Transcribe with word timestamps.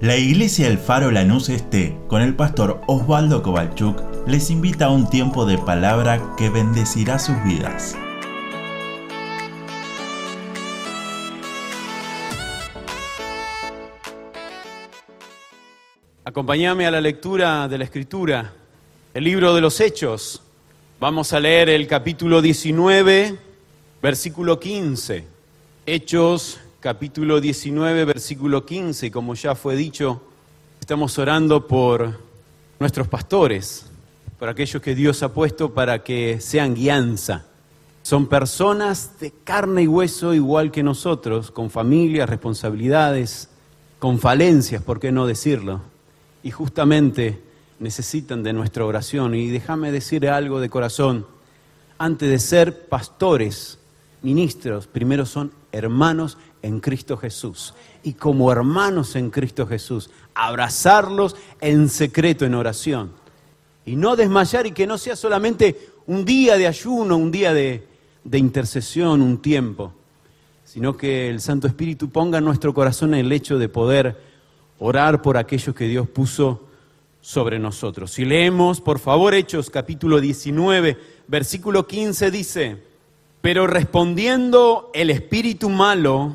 La 0.00 0.14
iglesia 0.18 0.68
El 0.68 0.76
Faro 0.76 1.10
Lanús 1.10 1.48
Este, 1.48 1.96
con 2.06 2.20
el 2.20 2.36
pastor 2.36 2.82
Osvaldo 2.86 3.42
Kovalchuk, 3.42 3.98
les 4.26 4.50
invita 4.50 4.84
a 4.84 4.90
un 4.90 5.08
tiempo 5.08 5.46
de 5.46 5.56
palabra 5.56 6.34
que 6.36 6.50
bendecirá 6.50 7.18
sus 7.18 7.42
vidas. 7.44 7.96
Acompáñame 16.26 16.86
a 16.86 16.90
la 16.90 17.00
lectura 17.00 17.66
de 17.66 17.78
la 17.78 17.84
Escritura, 17.84 18.52
el 19.14 19.24
libro 19.24 19.54
de 19.54 19.62
los 19.62 19.80
Hechos. 19.80 20.42
Vamos 21.00 21.32
a 21.32 21.40
leer 21.40 21.70
el 21.70 21.86
capítulo 21.86 22.42
19, 22.42 23.38
versículo 24.02 24.60
15. 24.60 25.24
Hechos 25.86 26.60
capítulo 26.86 27.40
19, 27.40 28.04
versículo 28.04 28.64
15, 28.64 29.10
como 29.10 29.34
ya 29.34 29.56
fue 29.56 29.74
dicho, 29.74 30.22
estamos 30.78 31.18
orando 31.18 31.66
por 31.66 32.16
nuestros 32.78 33.08
pastores, 33.08 33.86
por 34.38 34.48
aquellos 34.48 34.80
que 34.80 34.94
Dios 34.94 35.20
ha 35.24 35.34
puesto 35.34 35.74
para 35.74 36.04
que 36.04 36.40
sean 36.40 36.76
guianza. 36.76 37.44
Son 38.02 38.28
personas 38.28 39.18
de 39.18 39.32
carne 39.32 39.82
y 39.82 39.88
hueso 39.88 40.32
igual 40.32 40.70
que 40.70 40.84
nosotros, 40.84 41.50
con 41.50 41.70
familias, 41.70 42.30
responsabilidades, 42.30 43.48
con 43.98 44.20
falencias, 44.20 44.80
¿por 44.80 45.00
qué 45.00 45.10
no 45.10 45.26
decirlo? 45.26 45.80
Y 46.44 46.52
justamente 46.52 47.42
necesitan 47.80 48.44
de 48.44 48.52
nuestra 48.52 48.84
oración. 48.84 49.34
Y 49.34 49.48
déjame 49.48 49.90
decir 49.90 50.28
algo 50.28 50.60
de 50.60 50.70
corazón, 50.70 51.26
antes 51.98 52.30
de 52.30 52.38
ser 52.38 52.86
pastores, 52.86 53.80
ministros, 54.22 54.86
primero 54.86 55.26
son 55.26 55.50
hermanos 55.72 56.38
en 56.62 56.80
Cristo 56.80 57.16
Jesús. 57.16 57.74
Y 58.02 58.14
como 58.14 58.50
hermanos 58.50 59.16
en 59.16 59.30
Cristo 59.30 59.66
Jesús, 59.66 60.10
abrazarlos 60.34 61.36
en 61.60 61.88
secreto, 61.88 62.44
en 62.44 62.54
oración. 62.54 63.12
Y 63.84 63.96
no 63.96 64.16
desmayar 64.16 64.66
y 64.66 64.72
que 64.72 64.86
no 64.86 64.98
sea 64.98 65.16
solamente 65.16 65.90
un 66.06 66.24
día 66.24 66.56
de 66.56 66.66
ayuno, 66.66 67.16
un 67.16 67.30
día 67.30 67.52
de, 67.52 67.86
intercesión, 68.32 69.22
un 69.22 69.38
tiempo, 69.38 69.92
sino 70.64 70.96
que 70.96 71.28
el 71.30 71.40
Santo 71.40 71.66
Espíritu 71.66 72.10
ponga 72.10 72.38
en 72.38 72.44
nuestro 72.44 72.74
corazón 72.74 73.14
el 73.14 73.30
hecho 73.30 73.58
de 73.58 73.68
poder 73.68 74.20
orar 74.78 75.22
por 75.22 75.36
aquellos 75.36 75.74
que 75.74 75.86
Dios 75.86 76.08
puso 76.08 76.66
sobre 77.20 77.58
nosotros. 77.58 78.12
Si 78.12 78.24
leemos, 78.24 78.80
por 78.80 78.98
favor, 78.98 79.34
Hechos 79.34 79.70
capítulo 79.70 80.20
19, 80.20 80.96
versículo 81.28 81.86
15 81.86 82.30
dice, 82.30 82.82
pero 83.40 83.66
respondiendo 83.66 84.90
el 84.94 85.10
espíritu 85.10 85.70
malo, 85.70 86.34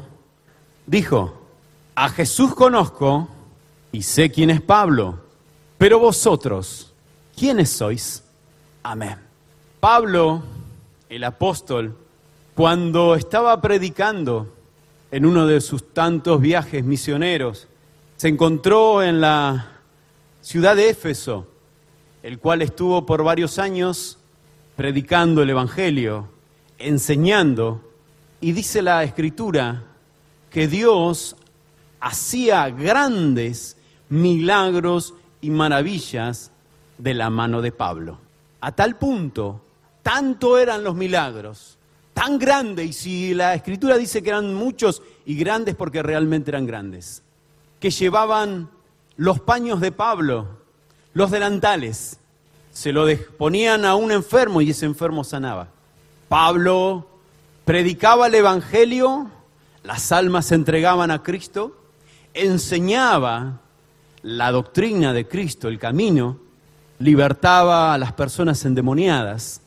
dijo, 0.92 1.34
a 1.96 2.10
Jesús 2.10 2.54
conozco 2.54 3.30
y 3.94 4.02
sé 4.04 4.30
quién 4.30 4.50
es 4.50 4.60
Pablo, 4.60 5.22
pero 5.78 6.00
vosotros, 6.00 6.92
¿quiénes 7.34 7.70
sois? 7.70 8.26
Amén. 8.84 9.16
Pablo, 9.80 10.44
el 11.08 11.24
apóstol, 11.24 11.98
cuando 12.56 13.16
estaba 13.16 13.62
predicando 13.62 14.54
en 15.12 15.26
uno 15.26 15.48
de 15.48 15.62
sus 15.62 15.94
tantos 15.94 16.42
viajes 16.42 16.84
misioneros, 16.84 17.70
se 18.18 18.28
encontró 18.28 19.02
en 19.02 19.22
la 19.22 19.80
ciudad 20.42 20.76
de 20.76 20.90
Éfeso, 20.90 21.48
el 22.22 22.38
cual 22.38 22.62
estuvo 22.62 23.06
por 23.06 23.24
varios 23.24 23.60
años 23.60 24.18
predicando 24.76 25.42
el 25.42 25.52
Evangelio, 25.52 26.28
enseñando, 26.78 27.82
y 28.42 28.52
dice 28.52 28.82
la 28.82 29.06
Escritura 29.06 29.86
que 30.52 30.68
Dios 30.68 31.36
hacía 32.00 32.70
grandes 32.70 33.78
milagros 34.10 35.14
y 35.40 35.50
maravillas 35.50 36.52
de 36.98 37.14
la 37.14 37.30
mano 37.30 37.62
de 37.62 37.72
Pablo. 37.72 38.20
A 38.60 38.74
tal 38.74 38.98
punto, 38.98 39.62
tanto 40.04 40.58
eran 40.58 40.84
los 40.84 40.94
milagros, 40.94 41.78
tan 42.14 42.38
grandes, 42.38 42.86
y 42.88 42.94
si 42.94 43.34
la 43.34 43.56
escritura 43.56 43.98
dice 43.98 44.22
que 44.22 44.30
eran 44.30 44.54
muchos 44.54 45.02
y 45.26 45.36
grandes 45.36 45.76
porque 45.76 46.04
realmente 46.04 46.52
eran 46.52 46.68
grandes, 46.68 47.24
que 47.80 47.90
llevaban 47.90 48.70
los 49.16 49.40
paños 49.40 49.80
de 49.80 49.92
Pablo, 49.92 50.48
los 51.14 51.32
delantales, 51.32 52.20
se 52.72 52.92
lo 52.92 53.06
ponían 53.38 53.86
a 53.86 53.96
un 53.96 54.12
enfermo 54.12 54.62
y 54.62 54.72
ese 54.72 54.86
enfermo 54.86 55.24
sanaba. 55.24 55.70
Pablo 56.28 57.08
predicaba 57.66 58.28
el 58.28 58.36
Evangelio 58.36 59.30
las 59.84 60.12
almas 60.12 60.46
se 60.48 60.56
entregaban 60.56 61.12
a 61.12 61.24
Cristo, 61.24 61.76
enseñaba 62.34 63.60
la 64.22 64.52
doctrina 64.52 65.14
de 65.14 65.28
Cristo, 65.28 65.68
el 65.68 65.80
camino, 65.80 66.38
libertaba 67.00 67.94
a 67.94 67.98
las 67.98 68.14
personas 68.14 68.64
endemoniadas. 68.66 69.62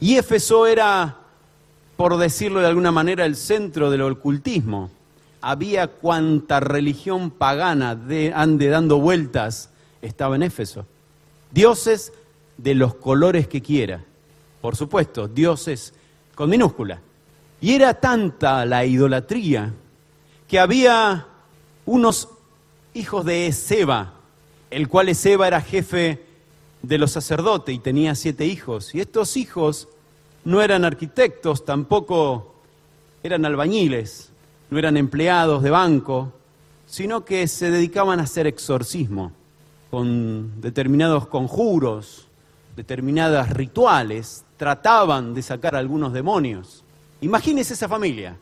Y 0.00 0.16
Éfeso 0.16 0.66
era, 0.66 1.16
por 1.96 2.16
decirlo 2.18 2.60
de 2.60 2.66
alguna 2.66 2.92
manera, 2.92 3.24
el 3.24 3.36
centro 3.36 3.90
del 3.90 4.02
ocultismo. 4.02 4.90
Había 5.40 5.88
cuanta 5.88 6.60
religión 6.60 7.30
pagana 7.30 7.94
de, 7.94 8.32
ande 8.34 8.68
dando 8.68 8.98
vueltas 8.98 9.70
estaba 10.02 10.36
en 10.36 10.42
Éfeso. 10.42 10.86
Dioses 11.50 12.12
de 12.56 12.74
los 12.74 12.94
colores 12.94 13.48
que 13.48 13.62
quiera. 13.62 14.04
Por 14.60 14.76
supuesto, 14.76 15.28
dioses 15.28 15.92
con 16.34 16.50
minúscula. 16.50 17.00
Y 17.60 17.72
era 17.72 17.94
tanta 17.94 18.64
la 18.64 18.84
idolatría 18.84 19.72
que 20.48 20.58
había 20.58 21.26
unos 21.86 22.28
hijos 22.92 23.24
de 23.24 23.50
Seba, 23.52 24.14
el 24.70 24.88
cual 24.88 25.14
Seba 25.14 25.46
era 25.46 25.60
jefe 25.60 26.24
de 26.82 26.98
los 26.98 27.12
sacerdotes 27.12 27.74
y 27.74 27.78
tenía 27.78 28.14
siete 28.14 28.46
hijos. 28.46 28.94
Y 28.94 29.00
estos 29.00 29.36
hijos 29.36 29.88
no 30.44 30.62
eran 30.62 30.84
arquitectos, 30.84 31.64
tampoco 31.64 32.54
eran 33.22 33.44
albañiles, 33.44 34.30
no 34.70 34.78
eran 34.78 34.96
empleados 34.96 35.62
de 35.62 35.70
banco, 35.70 36.32
sino 36.86 37.24
que 37.24 37.48
se 37.48 37.70
dedicaban 37.70 38.20
a 38.20 38.24
hacer 38.24 38.46
exorcismo 38.46 39.32
con 39.90 40.60
determinados 40.60 41.26
conjuros, 41.26 42.28
determinadas 42.76 43.50
rituales, 43.50 44.44
trataban 44.56 45.34
de 45.34 45.42
sacar 45.42 45.76
algunos 45.76 46.12
demonios. 46.12 46.83
Imagínese 47.20 47.74
esa 47.74 47.88
familia. 47.88 48.36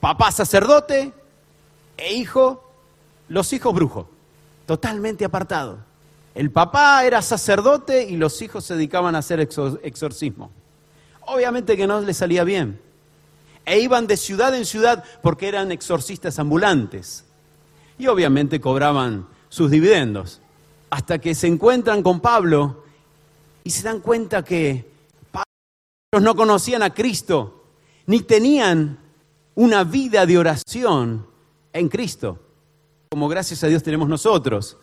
Papá 0.00 0.30
sacerdote 0.30 1.12
e 1.96 2.14
hijo, 2.14 2.64
los 3.28 3.52
hijos 3.52 3.74
brujos, 3.74 4.06
totalmente 4.66 5.24
apartados. 5.24 5.80
El 6.34 6.52
papá 6.52 7.04
era 7.04 7.20
sacerdote 7.20 8.04
y 8.04 8.16
los 8.16 8.40
hijos 8.42 8.64
se 8.64 8.74
dedicaban 8.74 9.16
a 9.16 9.18
hacer 9.18 9.40
exorcismo. 9.40 10.52
Obviamente 11.22 11.76
que 11.76 11.86
no 11.86 12.00
les 12.00 12.16
salía 12.16 12.44
bien. 12.44 12.80
E 13.64 13.80
iban 13.80 14.06
de 14.06 14.16
ciudad 14.16 14.54
en 14.54 14.64
ciudad 14.64 15.04
porque 15.20 15.48
eran 15.48 15.72
exorcistas 15.72 16.38
ambulantes. 16.38 17.24
Y 17.98 18.06
obviamente 18.06 18.60
cobraban 18.60 19.26
sus 19.48 19.70
dividendos. 19.70 20.40
Hasta 20.90 21.18
que 21.18 21.34
se 21.34 21.48
encuentran 21.48 22.02
con 22.02 22.20
Pablo 22.20 22.84
y 23.64 23.70
se 23.70 23.82
dan 23.82 24.00
cuenta 24.00 24.44
que 24.44 24.88
Pablo 25.32 26.24
no 26.24 26.36
conocían 26.36 26.82
a 26.82 26.94
Cristo 26.94 27.57
ni 28.08 28.22
tenían 28.22 28.98
una 29.54 29.84
vida 29.84 30.24
de 30.24 30.38
oración 30.38 31.26
en 31.74 31.88
Cristo, 31.90 32.38
como 33.10 33.28
gracias 33.28 33.62
a 33.62 33.66
Dios 33.66 33.82
tenemos 33.82 34.08
nosotros. 34.08 34.78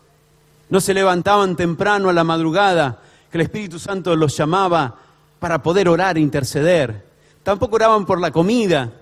No 0.70 0.80
se 0.80 0.94
levantaban 0.94 1.56
temprano 1.56 2.08
a 2.08 2.12
la 2.12 2.22
madrugada, 2.22 3.02
que 3.28 3.38
el 3.38 3.42
Espíritu 3.42 3.80
Santo 3.80 4.14
los 4.14 4.36
llamaba 4.36 4.94
para 5.40 5.60
poder 5.60 5.88
orar 5.88 6.16
e 6.16 6.20
interceder. 6.20 7.04
Tampoco 7.42 7.74
oraban 7.74 8.06
por 8.06 8.20
la 8.20 8.30
comida, 8.30 8.92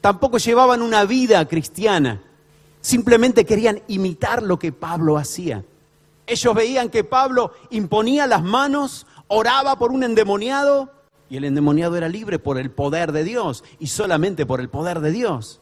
tampoco 0.00 0.38
llevaban 0.38 0.80
una 0.80 1.04
vida 1.04 1.44
cristiana. 1.48 2.22
Simplemente 2.80 3.44
querían 3.44 3.82
imitar 3.88 4.44
lo 4.44 4.56
que 4.56 4.70
Pablo 4.70 5.18
hacía. 5.18 5.64
Ellos 6.28 6.54
veían 6.54 6.90
que 6.90 7.02
Pablo 7.02 7.50
imponía 7.70 8.28
las 8.28 8.44
manos, 8.44 9.04
oraba 9.26 9.76
por 9.76 9.90
un 9.90 10.04
endemoniado 10.04 10.90
y 11.34 11.36
el 11.36 11.46
endemoniado 11.46 11.96
era 11.96 12.08
libre 12.08 12.38
por 12.38 12.58
el 12.58 12.70
poder 12.70 13.10
de 13.10 13.24
Dios 13.24 13.64
y 13.80 13.88
solamente 13.88 14.46
por 14.46 14.60
el 14.60 14.68
poder 14.68 15.00
de 15.00 15.10
Dios. 15.10 15.58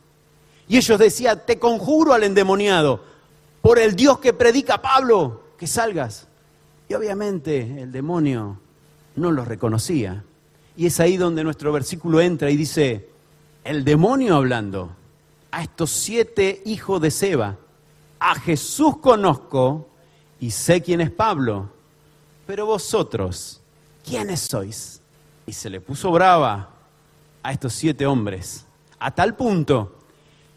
Y 0.68 0.76
ellos 0.76 0.98
decían, 0.98 1.44
te 1.46 1.58
conjuro 1.58 2.12
al 2.12 2.24
endemoniado, 2.24 3.02
por 3.62 3.78
el 3.78 3.96
Dios 3.96 4.18
que 4.18 4.34
predica 4.34 4.82
Pablo, 4.82 5.44
que 5.56 5.66
salgas. 5.66 6.28
Y 6.90 6.92
obviamente 6.92 7.80
el 7.80 7.90
demonio 7.90 8.60
no 9.16 9.32
lo 9.32 9.46
reconocía. 9.46 10.22
Y 10.76 10.84
es 10.84 11.00
ahí 11.00 11.16
donde 11.16 11.42
nuestro 11.42 11.72
versículo 11.72 12.20
entra 12.20 12.50
y 12.50 12.56
dice, 12.58 13.08
el 13.64 13.82
demonio 13.82 14.36
hablando 14.36 14.94
a 15.52 15.62
estos 15.62 15.88
siete 15.88 16.60
hijos 16.66 17.00
de 17.00 17.10
Seba, 17.10 17.56
a 18.20 18.34
Jesús 18.34 18.98
conozco 18.98 19.88
y 20.38 20.50
sé 20.50 20.82
quién 20.82 21.00
es 21.00 21.10
Pablo, 21.10 21.70
pero 22.46 22.66
vosotros, 22.66 23.62
¿quiénes 24.04 24.40
sois? 24.40 25.01
Y 25.46 25.52
se 25.52 25.70
le 25.70 25.80
puso 25.80 26.10
brava 26.10 26.70
a 27.42 27.52
estos 27.52 27.72
siete 27.72 28.06
hombres, 28.06 28.66
a 28.98 29.10
tal 29.10 29.34
punto 29.34 29.98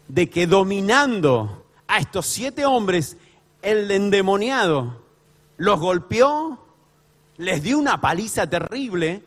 de 0.08 0.30
que 0.30 0.46
dominando 0.46 1.66
a 1.88 1.98
estos 1.98 2.26
siete 2.26 2.64
hombres, 2.64 3.16
el 3.62 3.90
endemoniado 3.90 5.02
los 5.56 5.80
golpeó, 5.80 6.58
les 7.38 7.62
dio 7.62 7.78
una 7.78 8.00
paliza 8.00 8.48
terrible 8.48 9.22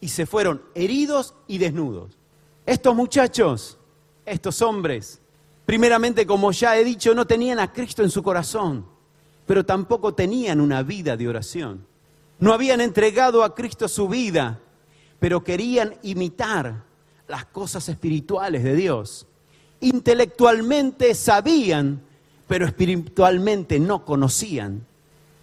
y 0.00 0.08
se 0.08 0.26
fueron 0.26 0.62
heridos 0.74 1.34
y 1.46 1.58
desnudos. 1.58 2.16
Estos 2.64 2.94
muchachos, 2.94 3.78
estos 4.24 4.62
hombres, 4.62 5.20
primeramente, 5.64 6.26
como 6.26 6.52
ya 6.52 6.76
he 6.76 6.84
dicho, 6.84 7.14
no 7.14 7.26
tenían 7.26 7.58
a 7.58 7.72
Cristo 7.72 8.02
en 8.02 8.10
su 8.10 8.22
corazón, 8.22 8.86
pero 9.46 9.64
tampoco 9.64 10.14
tenían 10.14 10.60
una 10.60 10.82
vida 10.82 11.16
de 11.16 11.28
oración. 11.28 11.86
No 12.38 12.52
habían 12.52 12.80
entregado 12.80 13.44
a 13.44 13.54
Cristo 13.54 13.88
su 13.88 14.08
vida, 14.08 14.60
pero 15.18 15.42
querían 15.42 15.94
imitar 16.02 16.84
las 17.28 17.44
cosas 17.46 17.88
espirituales 17.88 18.62
de 18.62 18.74
Dios. 18.74 19.26
Intelectualmente 19.80 21.14
sabían, 21.14 22.02
pero 22.46 22.66
espiritualmente 22.66 23.78
no 23.80 24.04
conocían. 24.04 24.86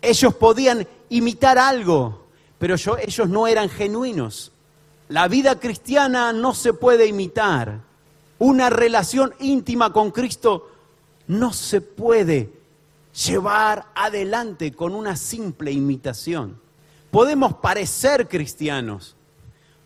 Ellos 0.01 0.35
podían 0.35 0.87
imitar 1.09 1.57
algo, 1.57 2.25
pero 2.59 2.75
ellos 2.75 3.29
no 3.29 3.47
eran 3.47 3.69
genuinos. 3.69 4.51
La 5.09 5.27
vida 5.27 5.59
cristiana 5.59 6.33
no 6.33 6.53
se 6.53 6.73
puede 6.73 7.05
imitar. 7.05 7.81
Una 8.39 8.69
relación 8.69 9.33
íntima 9.39 9.93
con 9.93 10.11
Cristo 10.11 10.69
no 11.27 11.53
se 11.53 11.81
puede 11.81 12.51
llevar 13.27 13.85
adelante 13.95 14.73
con 14.73 14.95
una 14.95 15.15
simple 15.15 15.71
imitación. 15.71 16.59
Podemos 17.11 17.53
parecer 17.55 18.27
cristianos, 18.27 19.15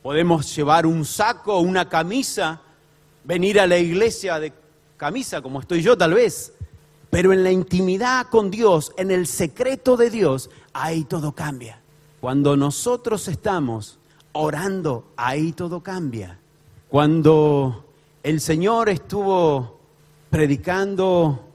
podemos 0.07 0.55
llevar 0.55 0.85
un 0.85 1.03
saco, 1.03 1.59
una 1.59 1.89
camisa, 1.89 2.61
venir 3.25 3.59
a 3.59 3.67
la 3.67 3.77
iglesia 3.77 4.39
de 4.39 4.53
camisa 4.95 5.41
como 5.41 5.59
estoy 5.59 5.81
yo 5.81 5.97
tal 5.97 6.13
vez, 6.13 6.53
pero 7.09 7.33
en 7.33 7.43
la 7.43 7.51
intimidad 7.51 8.27
con 8.27 8.49
Dios, 8.49 8.93
en 8.95 9.11
el 9.11 9.27
secreto 9.27 9.97
de 9.97 10.09
Dios, 10.09 10.49
ahí 10.71 11.03
todo 11.03 11.33
cambia. 11.33 11.81
Cuando 12.21 12.55
nosotros 12.55 13.27
estamos 13.27 13.99
orando, 14.31 15.11
ahí 15.17 15.51
todo 15.51 15.83
cambia. 15.83 16.39
Cuando 16.87 17.85
el 18.23 18.39
Señor 18.39 18.87
estuvo 18.87 19.77
predicando 20.29 21.49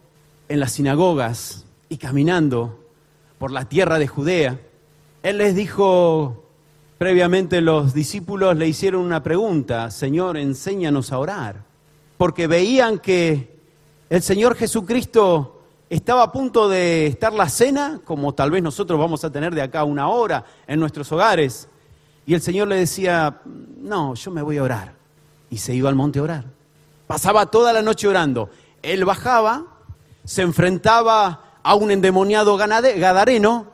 en 0.50 0.60
las 0.60 0.72
sinagogas 0.72 1.64
y 1.88 1.96
caminando 1.96 2.84
por 3.38 3.50
la 3.50 3.66
tierra 3.66 3.98
de 3.98 4.08
Judea, 4.08 4.60
Él 5.22 5.38
les 5.38 5.54
dijo, 5.54 6.41
previamente 7.02 7.60
los 7.60 7.94
discípulos 7.94 8.56
le 8.56 8.68
hicieron 8.68 9.00
una 9.00 9.24
pregunta, 9.24 9.90
Señor, 9.90 10.36
enséñanos 10.36 11.10
a 11.10 11.18
orar, 11.18 11.64
porque 12.16 12.46
veían 12.46 13.00
que 13.00 13.58
el 14.08 14.22
Señor 14.22 14.54
Jesucristo 14.54 15.62
estaba 15.90 16.22
a 16.22 16.30
punto 16.30 16.68
de 16.68 17.08
estar 17.08 17.32
la 17.32 17.48
cena, 17.48 18.00
como 18.04 18.34
tal 18.34 18.52
vez 18.52 18.62
nosotros 18.62 19.00
vamos 19.00 19.24
a 19.24 19.32
tener 19.32 19.52
de 19.52 19.62
acá 19.62 19.82
una 19.82 20.10
hora 20.10 20.44
en 20.68 20.78
nuestros 20.78 21.10
hogares. 21.10 21.68
Y 22.24 22.34
el 22.34 22.40
Señor 22.40 22.68
le 22.68 22.76
decía, 22.76 23.40
no, 23.80 24.14
yo 24.14 24.30
me 24.30 24.42
voy 24.42 24.58
a 24.58 24.62
orar. 24.62 24.92
Y 25.50 25.56
se 25.56 25.74
iba 25.74 25.88
al 25.88 25.96
monte 25.96 26.20
a 26.20 26.22
orar. 26.22 26.44
Pasaba 27.08 27.46
toda 27.46 27.72
la 27.72 27.82
noche 27.82 28.06
orando. 28.06 28.48
Él 28.80 29.04
bajaba, 29.04 29.64
se 30.24 30.42
enfrentaba 30.42 31.58
a 31.64 31.74
un 31.74 31.90
endemoniado 31.90 32.56
gadareno 32.56 33.66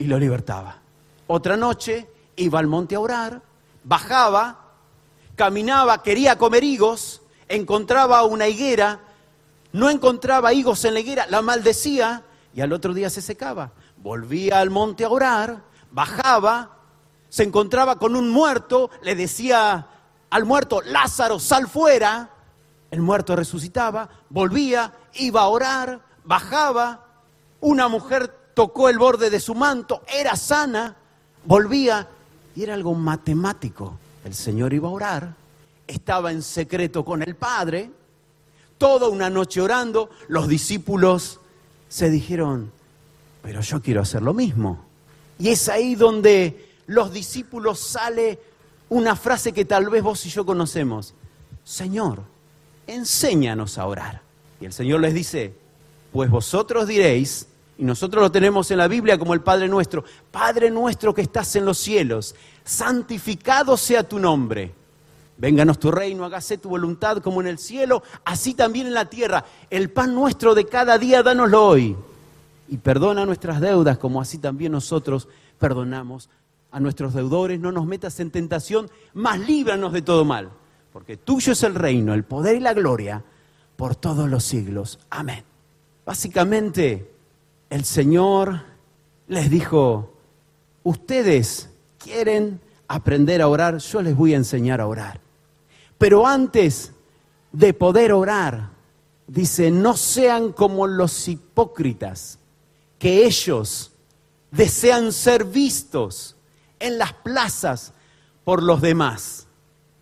y 0.00 0.06
lo 0.06 0.18
libertaba. 0.18 0.78
Otra 1.28 1.56
noche 1.56 2.08
iba 2.36 2.58
al 2.58 2.66
monte 2.66 2.94
a 2.94 3.00
orar, 3.00 3.42
bajaba, 3.84 4.60
caminaba, 5.34 6.02
quería 6.02 6.38
comer 6.38 6.64
higos, 6.64 7.22
encontraba 7.48 8.22
una 8.24 8.48
higuera, 8.48 9.00
no 9.72 9.90
encontraba 9.90 10.52
higos 10.52 10.84
en 10.84 10.94
la 10.94 11.00
higuera, 11.00 11.26
la 11.28 11.42
maldecía 11.42 12.22
y 12.54 12.60
al 12.60 12.72
otro 12.72 12.94
día 12.94 13.10
se 13.10 13.22
secaba. 13.22 13.72
Volvía 13.98 14.60
al 14.60 14.70
monte 14.70 15.04
a 15.04 15.10
orar, 15.10 15.62
bajaba, 15.90 16.76
se 17.28 17.42
encontraba 17.42 17.98
con 17.98 18.16
un 18.16 18.30
muerto, 18.30 18.90
le 19.02 19.14
decía 19.14 19.86
al 20.30 20.44
muerto, 20.44 20.80
Lázaro, 20.82 21.38
sal 21.38 21.68
fuera. 21.68 22.30
El 22.90 23.02
muerto 23.02 23.34
resucitaba, 23.34 24.08
volvía, 24.30 24.92
iba 25.14 25.42
a 25.42 25.48
orar, 25.48 26.00
bajaba. 26.24 27.04
Una 27.60 27.88
mujer 27.88 28.28
tocó 28.54 28.88
el 28.88 28.98
borde 28.98 29.28
de 29.28 29.40
su 29.40 29.54
manto, 29.54 30.02
era 30.06 30.36
sana, 30.36 30.96
volvía 31.44 32.08
y 32.56 32.62
era 32.62 32.74
algo 32.74 32.94
matemático. 32.94 33.98
El 34.24 34.34
Señor 34.34 34.72
iba 34.72 34.88
a 34.88 34.92
orar, 34.92 35.34
estaba 35.86 36.32
en 36.32 36.42
secreto 36.42 37.04
con 37.04 37.22
el 37.22 37.36
Padre, 37.36 37.90
toda 38.78 39.08
una 39.08 39.30
noche 39.30 39.60
orando, 39.60 40.10
los 40.28 40.48
discípulos 40.48 41.38
se 41.88 42.10
dijeron, 42.10 42.72
pero 43.42 43.60
yo 43.60 43.80
quiero 43.80 44.00
hacer 44.00 44.22
lo 44.22 44.34
mismo. 44.34 44.84
Y 45.38 45.50
es 45.50 45.68
ahí 45.68 45.94
donde 45.94 46.72
los 46.86 47.12
discípulos 47.12 47.78
sale 47.78 48.40
una 48.88 49.14
frase 49.16 49.52
que 49.52 49.64
tal 49.64 49.88
vez 49.90 50.02
vos 50.02 50.24
y 50.26 50.30
yo 50.30 50.44
conocemos. 50.46 51.14
Señor, 51.62 52.22
enséñanos 52.86 53.78
a 53.78 53.86
orar. 53.86 54.22
Y 54.60 54.64
el 54.64 54.72
Señor 54.72 55.00
les 55.00 55.12
dice, 55.14 55.54
pues 56.12 56.30
vosotros 56.30 56.88
diréis, 56.88 57.46
y 57.78 57.84
nosotros 57.84 58.22
lo 58.22 58.32
tenemos 58.32 58.70
en 58.70 58.78
la 58.78 58.88
Biblia 58.88 59.18
como 59.18 59.34
el 59.34 59.40
Padre 59.40 59.68
nuestro, 59.68 60.04
Padre 60.30 60.70
nuestro 60.70 61.14
que 61.14 61.22
estás 61.22 61.56
en 61.56 61.64
los 61.64 61.78
cielos, 61.78 62.34
santificado 62.64 63.76
sea 63.76 64.02
tu 64.02 64.18
nombre 64.18 64.74
Vénganos 65.38 65.78
tu 65.78 65.90
reino, 65.90 66.24
hágase 66.24 66.56
tu 66.56 66.70
voluntad 66.70 67.18
como 67.18 67.42
en 67.42 67.46
el 67.46 67.58
cielo, 67.58 68.02
así 68.24 68.54
también 68.54 68.86
en 68.86 68.94
la 68.94 69.04
tierra. 69.10 69.44
El 69.68 69.90
pan 69.90 70.14
nuestro 70.14 70.54
de 70.54 70.64
cada 70.64 70.96
día, 70.98 71.22
dánoslo 71.22 71.66
hoy. 71.66 71.96
Y 72.68 72.78
perdona 72.78 73.26
nuestras 73.26 73.60
deudas, 73.60 73.98
como 73.98 74.20
así 74.20 74.38
también 74.38 74.72
nosotros 74.72 75.28
perdonamos 75.58 76.30
a 76.70 76.80
nuestros 76.80 77.12
deudores. 77.12 77.60
No 77.60 77.70
nos 77.70 77.86
metas 77.86 78.18
en 78.20 78.30
tentación, 78.30 78.90
mas 79.12 79.38
líbranos 79.40 79.92
de 79.92 80.02
todo 80.02 80.24
mal. 80.24 80.50
Porque 80.92 81.18
tuyo 81.18 81.52
es 81.52 81.62
el 81.62 81.74
reino, 81.74 82.14
el 82.14 82.24
poder 82.24 82.56
y 82.56 82.60
la 82.60 82.72
gloria 82.72 83.22
por 83.76 83.94
todos 83.94 84.30
los 84.30 84.42
siglos. 84.42 84.98
Amén. 85.10 85.44
Básicamente, 86.06 87.12
el 87.70 87.84
Señor 87.84 88.62
les 89.28 89.50
dijo, 89.50 90.12
ustedes 90.82 91.68
quieren 91.98 92.60
aprender 92.88 93.42
a 93.42 93.48
orar, 93.48 93.78
yo 93.78 94.02
les 94.02 94.16
voy 94.16 94.34
a 94.34 94.36
enseñar 94.36 94.80
a 94.80 94.86
orar. 94.86 95.20
Pero 95.98 96.26
antes 96.26 96.92
de 97.52 97.72
poder 97.74 98.12
orar, 98.12 98.70
dice, 99.26 99.70
no 99.70 99.96
sean 99.96 100.52
como 100.52 100.86
los 100.86 101.28
hipócritas, 101.28 102.38
que 102.98 103.26
ellos 103.26 103.92
desean 104.50 105.12
ser 105.12 105.44
vistos 105.44 106.36
en 106.78 106.98
las 106.98 107.12
plazas 107.12 107.92
por 108.44 108.62
los 108.62 108.80
demás. 108.80 109.46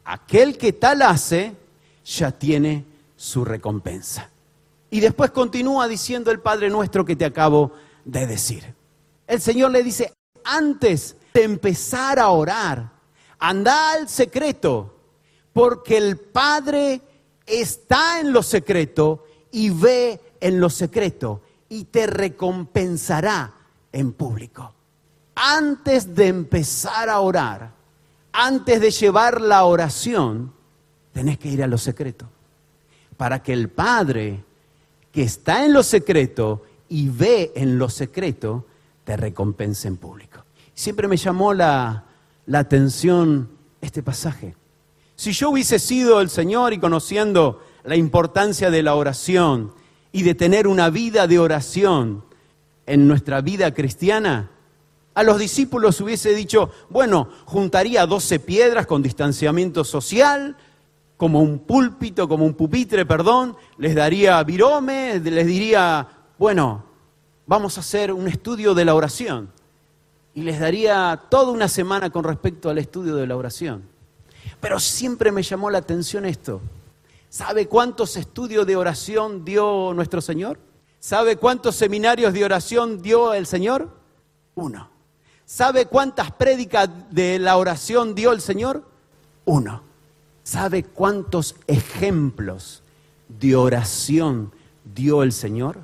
Aquel 0.05 0.59
que 0.59 0.73
tal 0.73 1.03
hace, 1.03 1.57
ya 2.05 2.31
tiene 2.33 2.85
su 3.17 3.45
recompensa. 3.45 4.29
Y 4.91 5.01
después 5.01 5.31
continúa 5.31 5.89
diciendo 5.89 6.31
el 6.31 6.41
Padre 6.41 6.71
nuestro 6.71 7.05
que 7.05 7.17
te 7.17 7.25
acabo 7.25 7.73
de 8.05 8.27
decir. 8.27 8.75
El 9.27 9.41
Señor 9.41 9.71
le 9.71 9.83
dice, 9.83 10.13
antes 10.45 11.17
de 11.33 11.43
empezar 11.43 12.19
a 12.19 12.29
orar, 12.29 12.93
anda 13.39 13.93
al 13.93 14.09
secreto 14.09 14.95
porque 15.53 15.97
el 15.97 16.19
Padre 16.19 17.01
está 17.47 18.21
en 18.21 18.33
lo 18.33 18.43
secreto 18.43 19.25
y 19.51 19.71
ve 19.71 20.21
en 20.41 20.61
lo 20.61 20.69
secreto 20.69 21.43
y 21.69 21.85
te 21.85 22.07
recompensará 22.07 23.53
en 23.93 24.13
público. 24.13 24.75
Antes 25.37 26.15
de 26.15 26.29
empezar 26.29 27.09
a 27.09 27.21
orar, 27.21 27.73
antes 28.33 28.81
de 28.81 28.91
llevar 28.91 29.41
la 29.41 29.65
oración, 29.65 30.53
tenés 31.13 31.39
que 31.39 31.49
ir 31.49 31.63
a 31.63 31.67
lo 31.67 31.79
secreto. 31.79 32.27
Para 33.17 33.43
que 33.43 33.53
el 33.53 33.69
Padre 33.69 34.44
que 35.15 35.23
está 35.23 35.65
en 35.65 35.73
lo 35.73 35.85
secreto 35.85 36.63
y 36.89 37.09
ve 37.09 37.53
en 37.55 37.79
lo 37.79 37.89
secreto, 37.89 38.67
te 39.05 39.17
recompense 39.17 39.87
en 39.87 39.97
público. 39.97 40.45
Siempre 40.75 41.07
me 41.07 41.17
llamó 41.17 41.55
la, 41.55 42.05
la 42.47 42.59
atención 42.59 43.49
este 43.81 44.03
pasaje. 44.03 44.57
Si 45.15 45.33
yo 45.33 45.51
hubiese 45.51 45.79
sido 45.79 46.21
el 46.21 46.31
Señor 46.31 46.73
y 46.73 46.79
conociendo 46.79 47.63
la 47.85 47.95
importancia 47.95 48.73
de 48.73 48.83
la 48.83 48.97
oración 48.97 49.73
y 50.11 50.25
de 50.25 50.35
tener 50.35 50.67
una 50.67 50.91
vida 50.91 51.29
de 51.29 51.39
oración 51.39 52.25
en 52.85 53.07
nuestra 53.07 53.41
vida 53.41 53.73
cristiana, 53.73 54.51
a 55.15 55.23
los 55.23 55.39
discípulos 55.39 56.01
hubiese 56.01 56.35
dicho, 56.35 56.71
bueno, 56.91 57.29
juntaría 57.45 58.05
12 58.05 58.41
piedras 58.41 58.87
con 58.89 59.01
distanciamiento 59.01 59.85
social, 59.85 60.57
como 61.17 61.41
un 61.41 61.61
púlpito, 61.61 62.29
como 62.29 62.45
un 62.45 62.55
pupitre, 62.55 63.07
perdón, 63.07 63.57
les 63.79 63.95
daría 63.95 64.43
virome, 64.43 65.21
les 65.21 65.47
diría, 65.47 66.07
bueno, 66.39 66.85
vamos 67.47 67.77
a 67.77 67.81
hacer 67.81 68.13
un 68.13 68.27
estudio 68.29 68.75
de 68.75 68.85
la 68.85 68.95
oración. 68.95 69.51
Y 70.35 70.43
les 70.43 70.59
daría 70.59 71.23
toda 71.29 71.53
una 71.53 71.69
semana 71.69 72.11
con 72.11 72.25
respecto 72.25 72.69
al 72.69 72.79
estudio 72.79 73.15
de 73.15 73.27
la 73.27 73.37
oración. 73.37 73.85
Pero 74.61 74.81
siempre 74.81 75.31
me 75.31 75.43
llamó 75.43 75.71
la 75.71 75.79
atención 75.79 76.25
esto. 76.25 76.61
¿Sabe 77.29 77.67
cuántos 77.67 78.17
estudios 78.17 78.67
de 78.67 78.77
oración 78.77 79.45
dio 79.45 79.93
nuestro 79.95 80.21
Señor? 80.21 80.59
¿Sabe 80.99 81.37
cuántos 81.37 81.77
seminarios 81.77 82.33
de 82.33 82.45
oración 82.45 83.03
dio 83.03 83.35
el 83.35 83.47
Señor? 83.47 83.89
Uno. 84.55 84.91
¿Sabe 85.45 85.87
cuántas 85.87 86.33
prédicas 86.33 86.89
de 87.11 87.39
la 87.39 87.57
oración 87.57 88.15
dio 88.15 88.33
el 88.33 88.41
Señor? 88.41 88.89
Uno. 89.45 89.83
¿Sabe 90.45 90.83
cuántos 90.83 91.57
ejemplos 91.67 92.83
de 93.31 93.57
oración 93.57 94.53
dio 94.95 95.23
el 95.23 95.33
Señor? 95.33 95.79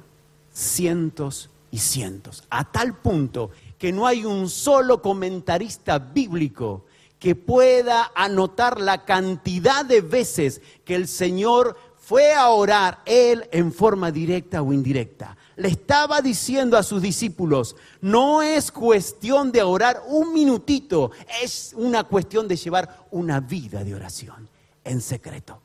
Cientos 0.53 1.49
y 1.71 1.79
cientos. 1.79 2.45
A 2.51 2.71
tal 2.71 2.95
punto 2.99 3.53
que 3.79 3.91
no 3.91 4.07
hay 4.07 4.27
un 4.27 4.51
solo 4.51 5.01
comentarista 5.01 5.99
bíblico 5.99 6.85
que 7.19 7.35
pueda 7.35 8.13
anotar 8.15 8.83
la 8.83 9.07
cantidad 9.07 9.83
de 9.83 10.03
veces 10.03 10.61
que 10.85 10.95
el 10.95 11.09
Señor 11.09 11.79
fue 11.97 12.35
a 12.35 12.51
orar 12.51 13.01
él 13.07 13.49
en 13.53 13.73
forma 13.73 14.11
directa 14.11 14.61
o 14.61 14.75
indirecta. 14.75 15.39
Le 15.57 15.69
estaba 15.69 16.21
diciendo 16.21 16.77
a 16.77 16.83
sus 16.83 17.01
discípulos, 17.01 17.77
no 18.03 18.43
es 18.43 18.71
cuestión 18.71 19.53
de 19.53 19.63
orar 19.63 20.03
un 20.07 20.35
minutito, 20.35 21.13
es 21.43 21.73
una 21.77 22.05
cuestión 22.05 22.47
de 22.47 22.57
llevar 22.57 23.07
una 23.11 23.41
vida 23.41 23.83
de 23.85 23.95
oración 23.95 24.50
en 24.91 25.01
secreto. 25.01 25.61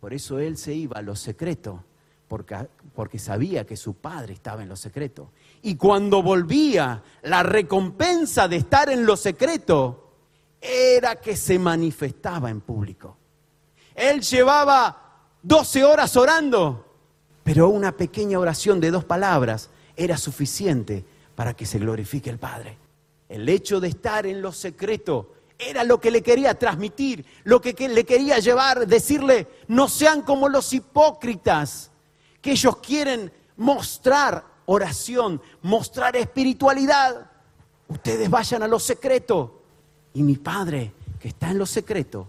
Por 0.00 0.14
eso 0.14 0.38
él 0.38 0.56
se 0.56 0.72
iba 0.72 0.98
a 0.98 1.02
lo 1.02 1.14
secreto, 1.14 1.84
porque, 2.26 2.56
porque 2.94 3.18
sabía 3.18 3.66
que 3.66 3.76
su 3.76 3.94
padre 3.94 4.32
estaba 4.32 4.62
en 4.62 4.68
lo 4.68 4.76
secreto. 4.76 5.30
Y 5.62 5.76
cuando 5.76 6.22
volvía, 6.22 7.02
la 7.22 7.42
recompensa 7.42 8.48
de 8.48 8.56
estar 8.56 8.88
en 8.88 9.04
lo 9.04 9.16
secreto 9.16 10.10
era 10.60 11.16
que 11.16 11.36
se 11.36 11.58
manifestaba 11.58 12.50
en 12.50 12.62
público. 12.62 13.16
Él 13.94 14.22
llevaba 14.22 15.20
12 15.42 15.84
horas 15.84 16.16
orando, 16.16 16.86
pero 17.44 17.68
una 17.68 17.92
pequeña 17.92 18.38
oración 18.38 18.80
de 18.80 18.90
dos 18.90 19.04
palabras 19.04 19.68
era 19.96 20.16
suficiente 20.16 21.04
para 21.34 21.54
que 21.54 21.66
se 21.66 21.78
glorifique 21.78 22.30
el 22.30 22.38
Padre. 22.38 22.78
El 23.28 23.48
hecho 23.48 23.80
de 23.80 23.88
estar 23.88 24.26
en 24.26 24.40
lo 24.40 24.52
secreto 24.52 25.34
era 25.68 25.84
lo 25.84 26.00
que 26.00 26.10
le 26.10 26.22
quería 26.22 26.54
transmitir, 26.58 27.24
lo 27.44 27.60
que 27.60 27.72
le 27.88 28.04
quería 28.04 28.38
llevar, 28.38 28.86
decirle, 28.86 29.48
no 29.68 29.88
sean 29.88 30.22
como 30.22 30.48
los 30.48 30.72
hipócritas, 30.72 31.90
que 32.40 32.52
ellos 32.52 32.78
quieren 32.78 33.32
mostrar 33.56 34.44
oración, 34.66 35.40
mostrar 35.62 36.16
espiritualidad. 36.16 37.30
Ustedes 37.88 38.28
vayan 38.28 38.62
a 38.62 38.68
lo 38.68 38.78
secreto 38.78 39.62
y 40.14 40.22
mi 40.22 40.36
Padre, 40.36 40.92
que 41.20 41.28
está 41.28 41.50
en 41.50 41.58
lo 41.58 41.66
secreto, 41.66 42.26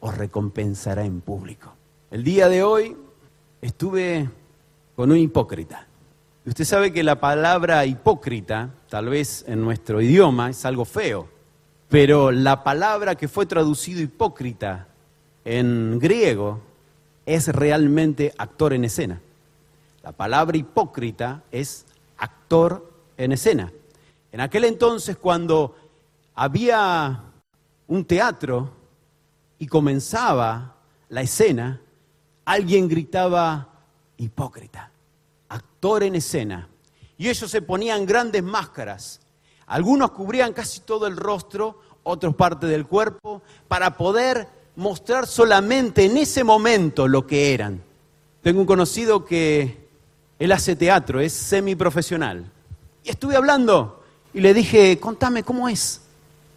os 0.00 0.16
recompensará 0.16 1.04
en 1.04 1.20
público. 1.20 1.72
El 2.10 2.24
día 2.24 2.48
de 2.48 2.62
hoy 2.62 2.96
estuve 3.60 4.28
con 4.94 5.10
un 5.10 5.18
hipócrita. 5.18 5.86
Usted 6.46 6.64
sabe 6.64 6.92
que 6.92 7.02
la 7.02 7.20
palabra 7.20 7.84
hipócrita, 7.84 8.70
tal 8.88 9.08
vez 9.08 9.44
en 9.46 9.60
nuestro 9.60 10.00
idioma, 10.00 10.50
es 10.50 10.64
algo 10.64 10.84
feo, 10.84 11.28
pero 11.88 12.30
la 12.30 12.62
palabra 12.62 13.14
que 13.14 13.28
fue 13.28 13.46
traducido 13.46 14.00
hipócrita 14.02 14.88
en 15.44 15.98
griego 15.98 16.60
es 17.24 17.48
realmente 17.48 18.34
actor 18.36 18.72
en 18.72 18.84
escena. 18.84 19.20
La 20.02 20.12
palabra 20.12 20.56
hipócrita 20.56 21.42
es 21.50 21.86
actor 22.18 22.90
en 23.16 23.32
escena. 23.32 23.72
En 24.32 24.40
aquel 24.40 24.64
entonces, 24.64 25.16
cuando 25.16 25.76
había 26.34 27.22
un 27.86 28.04
teatro 28.04 28.70
y 29.58 29.66
comenzaba 29.66 30.76
la 31.08 31.22
escena, 31.22 31.80
alguien 32.44 32.88
gritaba 32.88 33.68
hipócrita, 34.18 34.90
actor 35.48 36.02
en 36.02 36.14
escena. 36.16 36.68
Y 37.16 37.28
ellos 37.28 37.50
se 37.50 37.62
ponían 37.62 38.06
grandes 38.06 38.42
máscaras. 38.42 39.20
Algunos 39.68 40.10
cubrían 40.12 40.52
casi 40.52 40.80
todo 40.80 41.06
el 41.06 41.16
rostro, 41.16 41.78
otros 42.02 42.34
parte 42.34 42.66
del 42.66 42.86
cuerpo, 42.86 43.42
para 43.68 43.96
poder 43.96 44.48
mostrar 44.76 45.26
solamente 45.26 46.04
en 46.04 46.16
ese 46.16 46.42
momento 46.42 47.06
lo 47.06 47.26
que 47.26 47.52
eran. 47.52 47.82
Tengo 48.42 48.60
un 48.60 48.66
conocido 48.66 49.24
que 49.24 49.88
él 50.38 50.52
hace 50.52 50.74
teatro, 50.74 51.20
es 51.20 51.32
semiprofesional. 51.32 52.50
Y 53.04 53.10
estuve 53.10 53.36
hablando 53.36 54.02
y 54.32 54.40
le 54.40 54.54
dije, 54.54 54.98
contame, 54.98 55.42
¿cómo 55.42 55.68
es? 55.68 56.00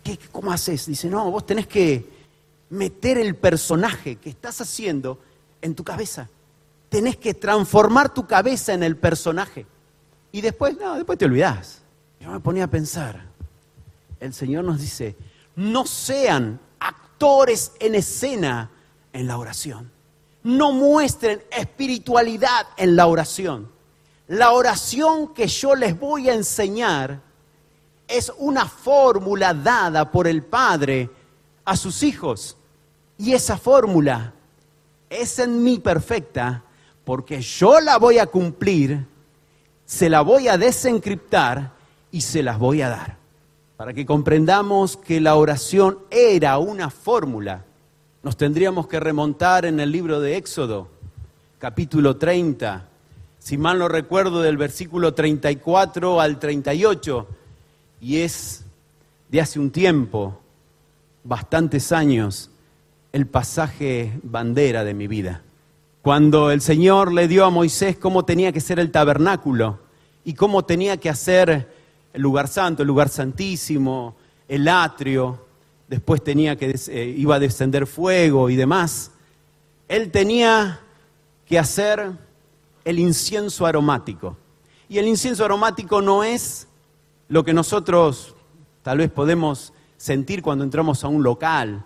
¿Qué, 0.03 0.18
¿Cómo 0.32 0.51
haces? 0.51 0.86
Dice, 0.86 1.10
no, 1.10 1.30
vos 1.32 1.46
tenés 1.46 1.68
que 1.68 2.08
meter 2.70 3.18
el 3.18 3.36
personaje 3.36 4.15
que 4.15 4.30
estás 4.30 4.62
haciendo 4.62 5.20
en 5.62 5.75
tu 5.75 5.84
cabeza. 5.84 6.30
Tenés 6.89 7.18
que 7.18 7.34
transformar 7.34 8.13
tu 8.13 8.25
cabeza 8.25 8.74
en 8.74 8.84
el 8.84 8.96
personaje. 8.96 9.65
Y 10.32 10.41
después, 10.41 10.77
no, 10.77 10.96
después 10.96 11.18
te 11.18 11.25
olvidás. 11.25 11.81
Yo 12.22 12.30
me 12.30 12.40
ponía 12.40 12.66
a 12.66 12.70
pensar. 12.70 13.20
El 14.20 14.34
Señor 14.34 14.63
nos 14.63 14.80
dice, 14.80 15.16
no 15.56 15.88
sean 15.88 16.60
actores 16.80 17.72
en 17.80 17.96
escena 17.96 18.70
en 19.12 19.28
la 19.28 19.38
oración. 19.38 19.92
No 20.44 20.72
muestren 20.72 21.42
espiritualidad 21.51 22.68
en 22.78 22.96
la 22.96 23.08
oración. 23.08 23.72
La 24.28 24.51
oración 24.51 25.34
que 25.34 25.48
yo 25.48 25.75
les 25.75 26.00
voy 26.00 26.30
a 26.30 26.36
enseñar 26.36 27.22
es 28.08 28.32
una 28.38 28.68
fórmula 28.68 29.54
dada 29.54 30.12
por 30.12 30.28
el 30.28 30.44
Padre 30.44 31.10
a 31.66 31.75
sus 31.75 32.04
hijos. 32.04 32.56
Y 33.18 33.34
esa 33.34 33.58
fórmula 33.58 34.34
es 35.10 35.40
en 35.40 35.63
mí 35.63 35.80
perfecta 35.80 36.63
porque 37.04 37.42
yo 37.42 37.80
la 37.80 37.98
voy 37.98 38.20
a 38.20 38.28
cumplir, 38.28 39.08
se 39.86 40.08
la 40.08 40.22
voy 40.22 40.48
a 40.48 40.58
desencriptar 40.58 41.81
y 42.12 42.22
se 42.22 42.44
las 42.44 42.60
voy 42.60 42.82
a 42.82 42.89
dar. 42.89 43.18
Para 43.77 43.94
que 43.94 44.06
comprendamos 44.06 44.98
que 44.98 45.22
la 45.22 45.36
oración 45.36 46.00
era 46.12 46.58
una 46.58 46.89
fórmula, 46.89 47.65
nos 48.24 48.38
tendríamos 48.38 48.88
que 48.88 49.00
remontar 49.00 49.65
en 49.65 49.80
el 49.80 49.91
libro 49.91 50.20
de 50.20 50.38
Éxodo, 50.38 50.89
capítulo 51.58 52.18
30, 52.18 52.88
si 53.39 53.58
mal 53.58 53.80
no 53.80 53.88
recuerdo, 53.88 54.41
del 54.41 54.58
versículo 54.58 55.15
34 55.15 56.22
al 56.22 56.38
38, 56.38 57.27
y 58.01 58.18
es 58.18 58.65
de 59.30 59.41
hace 59.41 59.60
un 59.60 59.72
tiempo, 59.72 60.39
bastantes 61.24 61.91
años, 61.91 62.51
el 63.13 63.25
pasaje 63.25 64.20
bandera 64.22 64.84
de 64.84 64.94
mi 64.94 65.08
vida. 65.08 65.41
Cuando 66.01 66.51
el 66.51 66.62
Señor 66.62 67.12
le 67.12 67.27
dio 67.27 67.46
a 67.46 67.50
Moisés 67.50 67.98
cómo 67.98 68.25
tenía 68.25 68.51
que 68.51 68.62
ser 68.62 68.80
el 68.80 68.91
tabernáculo 68.91 69.80
y 70.24 70.34
cómo 70.34 70.65
tenía 70.65 70.98
que 70.98 71.10
hacer 71.10 71.81
el 72.13 72.22
lugar 72.22 72.48
santo, 72.48 72.84
el 72.84 72.88
lugar 72.88 73.10
santísimo, 73.10 74.15
el 74.48 74.68
atrio, 74.68 75.46
después 75.88 76.24
tenía 76.24 76.56
que 76.56 76.75
eh, 76.88 77.15
iba 77.18 77.36
a 77.36 77.39
descender 77.39 77.88
fuego 77.88 78.50
y 78.50 78.56
demás. 78.56 79.12
Él 79.88 80.12
tenía 80.12 80.80
que 81.46 81.60
hacer 81.60 82.12
el 82.86 83.00
incienso 83.00 83.65
aromático. 83.65 84.38
Y 84.89 84.98
el 84.98 85.08
incienso 85.08 85.46
aromático 85.46 86.01
no 86.01 86.24
es 86.24 86.68
lo 87.27 87.46
que 87.46 87.53
nosotros 87.53 88.36
tal 88.84 88.98
vez 88.98 89.10
podemos 89.10 89.74
sentir 89.98 90.41
cuando 90.41 90.63
entramos 90.63 91.03
a 91.03 91.08
un 91.08 91.24
local 91.24 91.86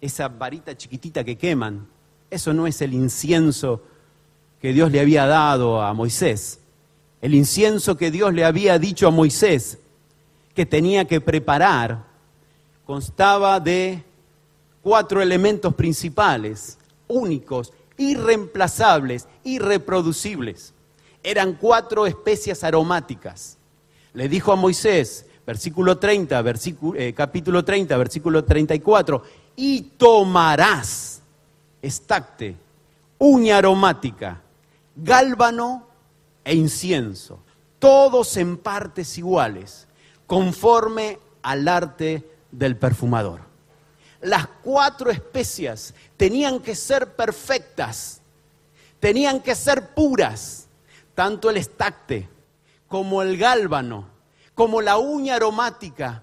esa 0.00 0.28
varita 0.28 0.76
chiquitita 0.76 1.24
que 1.24 1.36
queman. 1.36 1.86
Eso 2.30 2.52
no 2.52 2.66
es 2.66 2.80
el 2.82 2.94
incienso 2.94 3.82
que 4.60 4.72
Dios 4.72 4.90
le 4.92 5.00
había 5.00 5.26
dado 5.26 5.82
a 5.82 5.92
Moisés. 5.94 6.59
El 7.20 7.34
incienso 7.34 7.96
que 7.96 8.10
Dios 8.10 8.32
le 8.32 8.44
había 8.44 8.78
dicho 8.78 9.06
a 9.06 9.10
Moisés 9.10 9.78
que 10.54 10.66
tenía 10.66 11.04
que 11.04 11.20
preparar 11.20 12.04
constaba 12.86 13.60
de 13.60 14.02
cuatro 14.82 15.20
elementos 15.20 15.74
principales, 15.74 16.78
únicos, 17.06 17.72
irreemplazables, 17.98 19.28
irreproducibles. 19.44 20.72
Eran 21.22 21.54
cuatro 21.54 22.06
especias 22.06 22.64
aromáticas. 22.64 23.58
Le 24.14 24.28
dijo 24.28 24.52
a 24.52 24.56
Moisés, 24.56 25.26
versículo 25.46 25.98
30, 25.98 26.42
eh, 26.96 27.12
capítulo 27.14 27.64
30, 27.64 27.96
versículo 27.98 28.44
34, 28.44 29.22
y 29.56 29.82
tomarás 29.98 31.20
estacte, 31.82 32.56
uña 33.18 33.58
aromática, 33.58 34.40
gálbano 34.96 35.89
e 36.44 36.54
incienso, 36.54 37.40
todos 37.78 38.36
en 38.36 38.56
partes 38.56 39.18
iguales, 39.18 39.88
conforme 40.26 41.18
al 41.42 41.66
arte 41.68 42.28
del 42.50 42.76
perfumador. 42.76 43.40
Las 44.20 44.46
cuatro 44.62 45.10
especias 45.10 45.94
tenían 46.16 46.60
que 46.60 46.74
ser 46.74 47.14
perfectas, 47.14 48.20
tenían 48.98 49.40
que 49.40 49.54
ser 49.54 49.94
puras, 49.94 50.66
tanto 51.14 51.50
el 51.50 51.56
estacte 51.56 52.28
como 52.86 53.22
el 53.22 53.36
gálbano, 53.38 54.08
como 54.54 54.82
la 54.82 54.98
uña 54.98 55.36
aromática 55.36 56.22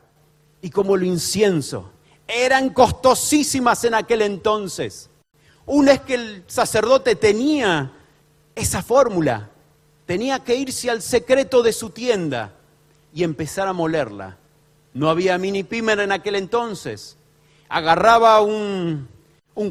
y 0.62 0.69
como 0.69 0.95
el 0.95 1.03
incienso 1.03 1.91
eran 2.27 2.69
costosísimas 2.71 3.83
en 3.86 3.93
aquel 3.93 4.21
entonces. 4.21 5.09
Una 5.65 5.93
vez 5.93 6.01
que 6.01 6.15
el 6.15 6.43
sacerdote 6.47 7.15
tenía 7.15 7.91
esa 8.55 8.83
fórmula, 8.83 9.50
tenía 10.07 10.39
que 10.39 10.55
irse 10.55 10.89
al 10.89 11.03
secreto 11.03 11.61
de 11.61 11.73
su 11.73 11.91
tienda 11.91 12.53
y 13.13 13.23
empezar 13.23 13.67
a 13.67 13.73
molerla. 13.73 14.37
No 14.93 15.09
había 15.09 15.37
mini 15.37 15.63
pimer 15.63 15.99
en 15.99 16.11
aquel 16.11 16.35
entonces. 16.35 17.17
Agarraba 17.69 18.41
un, 18.41 19.07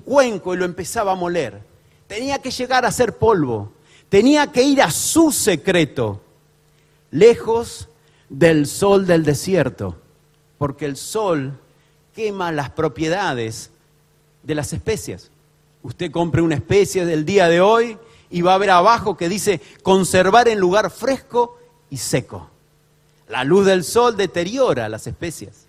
cuenco 0.04 0.54
y 0.54 0.58
lo 0.58 0.66
empezaba 0.66 1.12
a 1.12 1.16
moler. 1.16 1.60
Tenía 2.06 2.40
que 2.40 2.50
llegar 2.50 2.84
a 2.84 2.92
ser 2.92 3.16
polvo. 3.16 3.72
Tenía 4.10 4.52
que 4.52 4.62
ir 4.62 4.82
a 4.82 4.90
su 4.90 5.32
secreto, 5.32 6.20
lejos 7.10 7.88
del 8.28 8.66
sol 8.66 9.06
del 9.06 9.24
desierto, 9.24 9.96
porque 10.58 10.84
el 10.84 10.96
sol 10.96 11.58
quema 12.14 12.52
las 12.52 12.70
propiedades 12.70 13.70
de 14.44 14.54
las 14.54 14.72
especias. 14.72 15.30
Usted 15.82 16.12
compre 16.12 16.42
una 16.42 16.54
especie 16.54 17.04
del 17.04 17.24
día 17.24 17.48
de 17.48 17.60
hoy 17.60 17.98
y 18.30 18.42
va 18.42 18.54
a 18.54 18.58
ver 18.58 18.70
abajo 18.70 19.16
que 19.16 19.28
dice 19.28 19.60
conservar 19.82 20.48
en 20.48 20.58
lugar 20.58 20.90
fresco 20.90 21.58
y 21.90 21.96
seco. 21.98 22.50
La 23.28 23.44
luz 23.44 23.66
del 23.66 23.84
sol 23.84 24.16
deteriora 24.16 24.88
las 24.88 25.06
especias. 25.06 25.66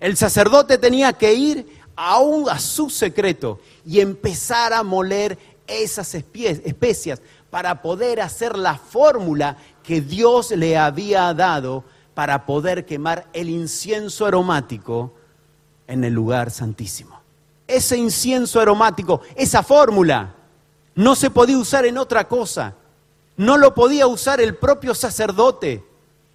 El 0.00 0.16
sacerdote 0.16 0.78
tenía 0.78 1.12
que 1.12 1.34
ir 1.34 1.66
aún 1.96 2.48
a 2.48 2.58
su 2.58 2.90
secreto 2.90 3.60
y 3.84 4.00
empezar 4.00 4.72
a 4.72 4.82
moler 4.82 5.38
esas 5.66 6.14
especias 6.14 7.20
para 7.50 7.82
poder 7.82 8.20
hacer 8.20 8.56
la 8.56 8.76
fórmula 8.76 9.56
que 9.82 10.00
Dios 10.00 10.50
le 10.52 10.76
había 10.76 11.32
dado 11.34 11.84
para 12.14 12.46
poder 12.46 12.84
quemar 12.84 13.26
el 13.32 13.48
incienso 13.48 14.26
aromático 14.26 15.12
en 15.86 16.04
el 16.04 16.12
lugar 16.12 16.50
santísimo. 16.50 17.18
Ese 17.66 17.96
incienso 17.96 18.60
aromático, 18.60 19.20
esa 19.36 19.62
fórmula, 19.62 20.34
no 20.98 21.14
se 21.14 21.30
podía 21.30 21.56
usar 21.56 21.86
en 21.86 21.96
otra 21.96 22.26
cosa. 22.26 22.74
No 23.36 23.56
lo 23.56 23.72
podía 23.72 24.08
usar 24.08 24.40
el 24.40 24.56
propio 24.56 24.96
sacerdote. 24.96 25.84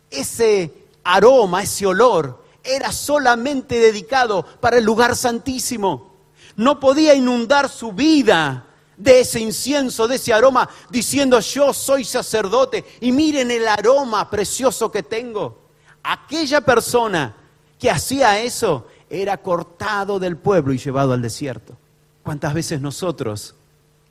Ese 0.09 0.71
aroma, 1.03 1.63
ese 1.63 1.85
olor, 1.85 2.41
era 2.63 2.93
solamente 2.93 3.77
dedicado 3.77 4.45
para 4.61 4.77
el 4.77 4.85
lugar 4.85 5.17
santísimo. 5.17 6.13
No 6.55 6.79
podía 6.79 7.13
inundar 7.13 7.67
su 7.67 7.91
vida 7.91 8.65
de 8.95 9.19
ese 9.19 9.41
incienso, 9.41 10.07
de 10.07 10.15
ese 10.15 10.31
aroma, 10.33 10.69
diciendo 10.89 11.41
yo 11.41 11.73
soy 11.73 12.05
sacerdote 12.05 12.85
y 13.01 13.11
miren 13.11 13.51
el 13.51 13.67
aroma 13.67 14.29
precioso 14.29 14.89
que 14.89 15.03
tengo. 15.03 15.59
Aquella 16.03 16.61
persona 16.61 17.35
que 17.77 17.91
hacía 17.91 18.41
eso 18.41 18.87
era 19.09 19.35
cortado 19.35 20.19
del 20.19 20.37
pueblo 20.37 20.71
y 20.71 20.77
llevado 20.77 21.11
al 21.11 21.21
desierto. 21.21 21.75
¿Cuántas 22.23 22.53
veces 22.53 22.79
nosotros 22.79 23.55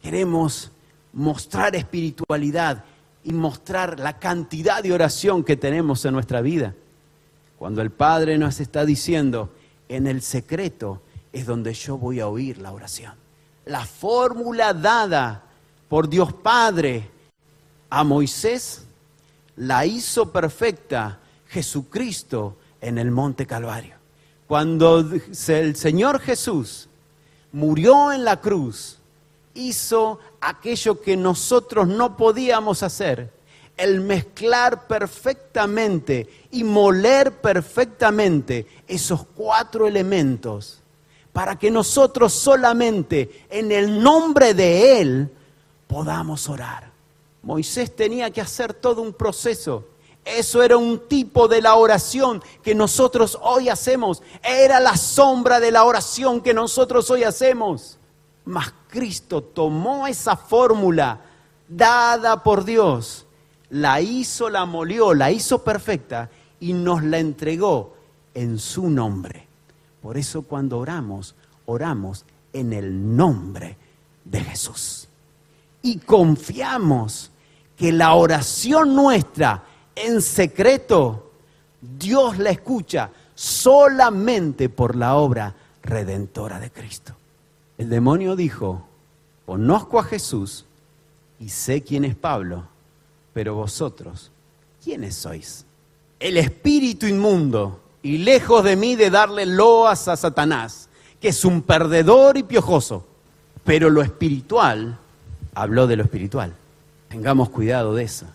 queremos 0.03 0.73
mostrar 1.13 1.75
espiritualidad 1.77 2.85
y 3.25 3.33
mostrar 3.33 4.01
la 4.01 4.19
cantidad 4.19 4.83
de 4.83 4.93
oración 4.93 5.45
que 5.45 5.57
tenemos 5.57 6.05
en 6.05 6.15
nuestra 6.15 6.41
vida? 6.41 6.75
Cuando 7.59 7.81
el 7.81 7.91
Padre 7.91 8.37
nos 8.37 8.61
está 8.61 8.85
diciendo, 8.85 9.51
en 9.89 10.07
el 10.07 10.21
secreto 10.23 11.01
es 11.33 11.47
donde 11.47 11.73
yo 11.73 11.97
voy 11.97 12.21
a 12.21 12.29
oír 12.29 12.59
la 12.59 12.73
oración 12.73 13.23
la 13.65 13.85
fórmula 13.85 14.75
dada 14.75 15.43
por 15.89 16.09
Dios 16.09 16.33
Padre 16.33 17.11
a 17.91 18.05
Moisés, 18.05 18.87
la 19.57 19.85
hizo 19.85 20.33
perfecta 20.33 21.19
Jesucristo 21.49 22.57
en 22.81 22.99
el 22.99 23.11
Monte 23.11 23.47
Calvario. 23.47 23.97
Cuando 24.47 25.01
el 25.49 25.77
Señor 25.77 26.21
Jesús 26.21 26.89
murió 27.53 28.13
en 28.13 28.25
la 28.25 28.41
cruz, 28.41 28.99
hizo 29.55 30.19
aquello 30.41 31.01
que 31.01 31.17
nosotros 31.17 31.87
no 31.89 32.17
podíamos 32.17 32.83
hacer, 32.83 33.33
el 33.77 34.01
mezclar 34.01 34.87
perfectamente 34.87 36.29
y 36.51 36.65
moler 36.65 37.33
perfectamente 37.33 38.67
esos 38.87 39.25
cuatro 39.35 39.87
elementos 39.87 40.83
para 41.33 41.59
que 41.59 41.71
nosotros 41.71 42.33
solamente 42.33 43.47
en 43.49 43.73
el 43.73 44.03
nombre 44.03 44.55
de 44.55 45.01
Él 45.01 45.31
podamos 45.87 46.49
orar. 46.49 46.91
Moisés 47.43 47.97
tenía 47.97 48.31
que 48.31 48.41
hacer 48.41 48.75
todo 48.75 49.03
un 49.03 49.15
proceso. 49.15 49.89
Eso 50.25 50.63
era 50.63 50.77
un 50.77 51.09
tipo 51.09 51.49
de 51.49 51.61
la 51.61 51.75
oración 51.75 52.43
que 52.63 52.75
nosotros 52.75 53.37
hoy 53.43 53.69
hacemos. 53.69 54.23
Era 54.43 54.79
la 54.79 54.97
sombra 54.97 55.59
de 55.59 55.73
la 55.73 55.85
oración 55.85 56.41
que 56.41 56.55
nosotros 56.55 57.11
hoy 57.11 57.25
hacemos. 57.25 57.99
Mas 58.45 58.73
Cristo 58.89 59.43
tomó 59.43 60.07
esa 60.07 60.37
fórmula 60.37 61.21
dada 61.69 62.43
por 62.43 62.65
Dios, 62.65 63.27
la 63.71 64.01
hizo, 64.01 64.51
la 64.51 64.67
molió, 64.67 65.15
la 65.15 65.31
hizo 65.31 65.63
perfecta 65.63 66.29
y 66.61 66.73
nos 66.73 67.03
la 67.03 67.19
entregó 67.19 67.97
en 68.35 68.59
su 68.59 68.91
nombre. 68.91 69.47
Por 70.03 70.17
eso 70.17 70.43
cuando 70.43 70.79
oramos, 70.79 71.35
oramos 71.67 72.25
en 72.53 72.73
el 72.73 73.17
nombre 73.17 73.77
de 74.25 74.41
Jesús. 74.41 75.09
Y 75.81 75.99
confiamos 75.99 77.31
que 77.77 77.93
la 77.93 78.15
oración 78.15 78.95
nuestra 78.95 79.65
en 79.95 80.23
secreto, 80.23 81.33
Dios 81.81 82.39
la 82.39 82.51
escucha 82.51 83.11
solamente 83.35 84.69
por 84.69 84.97
la 84.97 85.17
obra 85.17 85.55
redentora 85.83 86.61
de 86.61 86.71
Cristo. 86.71 87.15
El 87.79 87.89
demonio 87.89 88.37
dijo, 88.37 88.87
conozco 89.47 89.99
a 89.99 90.05
Jesús 90.05 90.65
y 91.41 91.49
sé 91.49 91.83
quién 91.83 92.05
es 92.05 92.15
Pablo, 92.15 92.65
pero 93.33 93.55
vosotros, 93.55 94.31
¿quiénes 94.83 95.15
sois? 95.15 95.65
El 96.21 96.37
espíritu 96.37 97.07
inmundo 97.07 97.81
y 98.03 98.19
lejos 98.19 98.63
de 98.65 98.77
mí 98.77 98.97
de 98.97 99.11
darle 99.11 99.47
loas 99.47 100.09
a 100.09 100.17
Satanás, 100.17 100.89
que 101.21 101.29
es 101.29 101.45
un 101.45 101.63
perdedor 101.63 102.37
y 102.37 102.43
piojoso. 102.43 103.07
Pero 103.65 103.91
lo 103.91 104.03
espiritual, 104.03 104.99
habló 105.55 105.87
de 105.87 105.97
lo 105.97 106.03
espiritual. 106.03 106.55
Tengamos 107.09 107.51
cuidado 107.51 107.95
de 107.95 108.05
eso. 108.05 108.27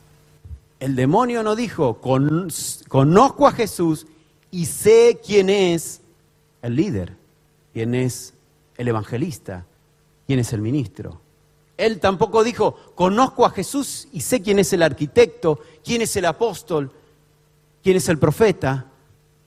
El 0.79 0.95
demonio 0.95 1.43
no 1.43 1.55
dijo, 1.55 1.99
conozco 1.99 3.47
a 3.47 3.51
Jesús 3.51 4.05
y 4.51 4.65
sé 4.65 5.19
quién 5.25 5.49
es 5.49 6.01
el 6.61 6.75
líder, 6.75 7.13
quién 7.73 7.95
es 7.95 8.33
el 8.77 8.87
evangelista, 8.87 9.65
quién 10.25 10.39
es 10.39 10.53
el 10.53 10.61
ministro. 10.61 11.21
Él 11.77 11.99
tampoco 11.99 12.43
dijo, 12.43 12.75
conozco 12.95 13.45
a 13.45 13.51
Jesús 13.51 14.07
y 14.11 14.21
sé 14.21 14.41
quién 14.41 14.59
es 14.59 14.73
el 14.73 14.83
arquitecto, 14.83 15.59
quién 15.83 16.01
es 16.01 16.15
el 16.15 16.25
apóstol, 16.25 16.91
quién 17.83 17.97
es 17.97 18.09
el 18.09 18.17
profeta, 18.17 18.87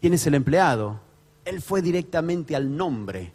¿Quién 0.00 0.14
es 0.14 0.26
el 0.26 0.34
empleado? 0.34 0.98
Él 1.44 1.60
fue 1.60 1.82
directamente 1.82 2.56
al 2.56 2.74
nombre. 2.74 3.32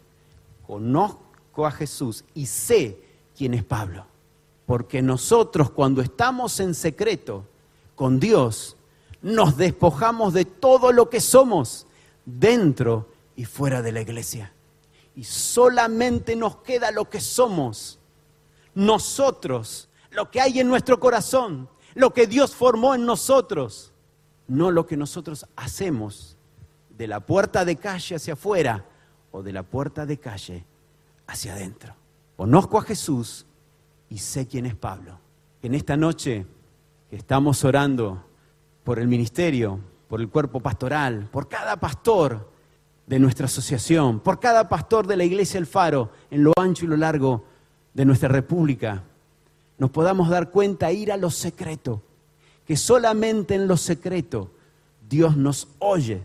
Conozco 0.66 1.64
a 1.64 1.70
Jesús 1.70 2.24
y 2.34 2.46
sé 2.46 2.98
quién 3.36 3.54
es 3.54 3.62
Pablo. 3.62 4.04
Porque 4.66 5.00
nosotros 5.00 5.70
cuando 5.70 6.02
estamos 6.02 6.58
en 6.58 6.74
secreto 6.74 7.44
con 7.94 8.18
Dios, 8.18 8.76
nos 9.22 9.56
despojamos 9.56 10.34
de 10.34 10.44
todo 10.44 10.90
lo 10.90 11.08
que 11.08 11.20
somos 11.20 11.86
dentro 12.24 13.08
y 13.36 13.44
fuera 13.44 13.80
de 13.80 13.92
la 13.92 14.00
iglesia. 14.00 14.52
Y 15.16 15.24
solamente 15.24 16.36
nos 16.36 16.58
queda 16.58 16.92
lo 16.92 17.10
que 17.10 17.20
somos. 17.20 17.98
Nosotros, 18.74 19.88
lo 20.10 20.30
que 20.30 20.40
hay 20.40 20.60
en 20.60 20.68
nuestro 20.68 21.00
corazón, 21.00 21.68
lo 21.94 22.12
que 22.12 22.26
Dios 22.26 22.54
formó 22.54 22.94
en 22.94 23.04
nosotros, 23.04 23.92
no 24.46 24.70
lo 24.70 24.86
que 24.86 24.96
nosotros 24.96 25.46
hacemos 25.56 26.36
de 26.90 27.08
la 27.08 27.20
puerta 27.20 27.64
de 27.64 27.76
calle 27.76 28.16
hacia 28.16 28.34
afuera 28.34 28.84
o 29.32 29.42
de 29.42 29.52
la 29.52 29.62
puerta 29.62 30.06
de 30.06 30.18
calle 30.18 30.64
hacia 31.26 31.54
adentro. 31.54 31.94
Conozco 32.36 32.78
a 32.78 32.82
Jesús 32.82 33.46
y 34.08 34.18
sé 34.18 34.46
quién 34.46 34.66
es 34.66 34.74
Pablo. 34.74 35.18
En 35.62 35.74
esta 35.74 35.96
noche 35.96 36.46
que 37.10 37.16
estamos 37.16 37.64
orando 37.64 38.24
por 38.84 38.98
el 38.98 39.08
ministerio, 39.08 39.80
por 40.08 40.20
el 40.20 40.28
cuerpo 40.28 40.60
pastoral, 40.60 41.28
por 41.32 41.48
cada 41.48 41.76
pastor 41.76 42.50
de 43.06 43.18
nuestra 43.18 43.46
asociación, 43.46 44.20
por 44.20 44.40
cada 44.40 44.68
pastor 44.68 45.06
de 45.06 45.16
la 45.16 45.24
iglesia 45.24 45.58
El 45.58 45.66
Faro, 45.66 46.10
en 46.30 46.42
lo 46.42 46.52
ancho 46.56 46.84
y 46.84 46.88
lo 46.88 46.96
largo 46.96 47.44
de 47.94 48.04
nuestra 48.04 48.28
república, 48.28 49.02
nos 49.78 49.90
podamos 49.90 50.28
dar 50.28 50.50
cuenta, 50.50 50.90
ir 50.90 51.12
a 51.12 51.16
lo 51.16 51.30
secreto, 51.30 52.02
que 52.66 52.76
solamente 52.76 53.54
en 53.54 53.68
lo 53.68 53.76
secreto 53.76 54.50
Dios 55.08 55.36
nos 55.36 55.68
oye 55.78 56.22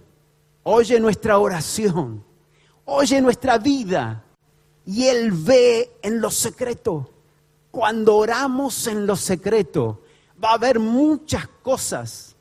oye 0.63 0.99
nuestra 0.99 1.37
oración, 1.39 2.23
oye 2.85 3.21
nuestra 3.21 3.57
vida 3.57 4.23
y 4.85 5.05
Él 5.05 5.31
ve 5.31 5.91
en 6.01 6.21
lo 6.21 6.29
secreto. 6.31 7.09
Cuando 7.71 8.17
oramos 8.17 8.87
en 8.87 9.07
lo 9.07 9.15
secreto, 9.15 10.01
va 10.43 10.51
a 10.51 10.55
haber 10.55 10.79
muchas 10.79 11.47
cosas. 11.61 12.35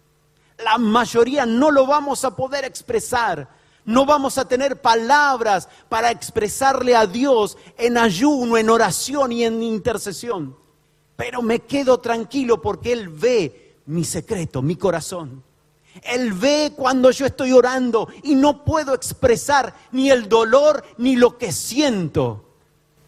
La 0.64 0.76
mayoría 0.76 1.46
no 1.46 1.70
lo 1.70 1.86
vamos 1.86 2.24
a 2.24 2.34
poder 2.34 2.64
expresar. 2.64 3.48
No 3.84 4.06
vamos 4.06 4.38
a 4.38 4.46
tener 4.46 4.80
palabras 4.80 5.68
para 5.88 6.10
expresarle 6.10 6.94
a 6.94 7.06
Dios 7.06 7.56
en 7.76 7.96
ayuno, 7.96 8.56
en 8.56 8.70
oración 8.70 9.32
y 9.32 9.44
en 9.44 9.62
intercesión. 9.62 10.56
Pero 11.16 11.42
me 11.42 11.60
quedo 11.60 11.98
tranquilo 11.98 12.60
porque 12.60 12.92
Él 12.92 13.08
ve 13.08 13.76
mi 13.86 14.04
secreto, 14.04 14.62
mi 14.62 14.76
corazón. 14.76 15.42
Él 16.02 16.32
ve 16.32 16.72
cuando 16.76 17.10
yo 17.10 17.26
estoy 17.26 17.52
orando 17.52 18.08
y 18.22 18.34
no 18.34 18.64
puedo 18.64 18.94
expresar 18.94 19.74
ni 19.92 20.10
el 20.10 20.28
dolor 20.28 20.84
ni 20.98 21.16
lo 21.16 21.36
que 21.36 21.52
siento. 21.52 22.44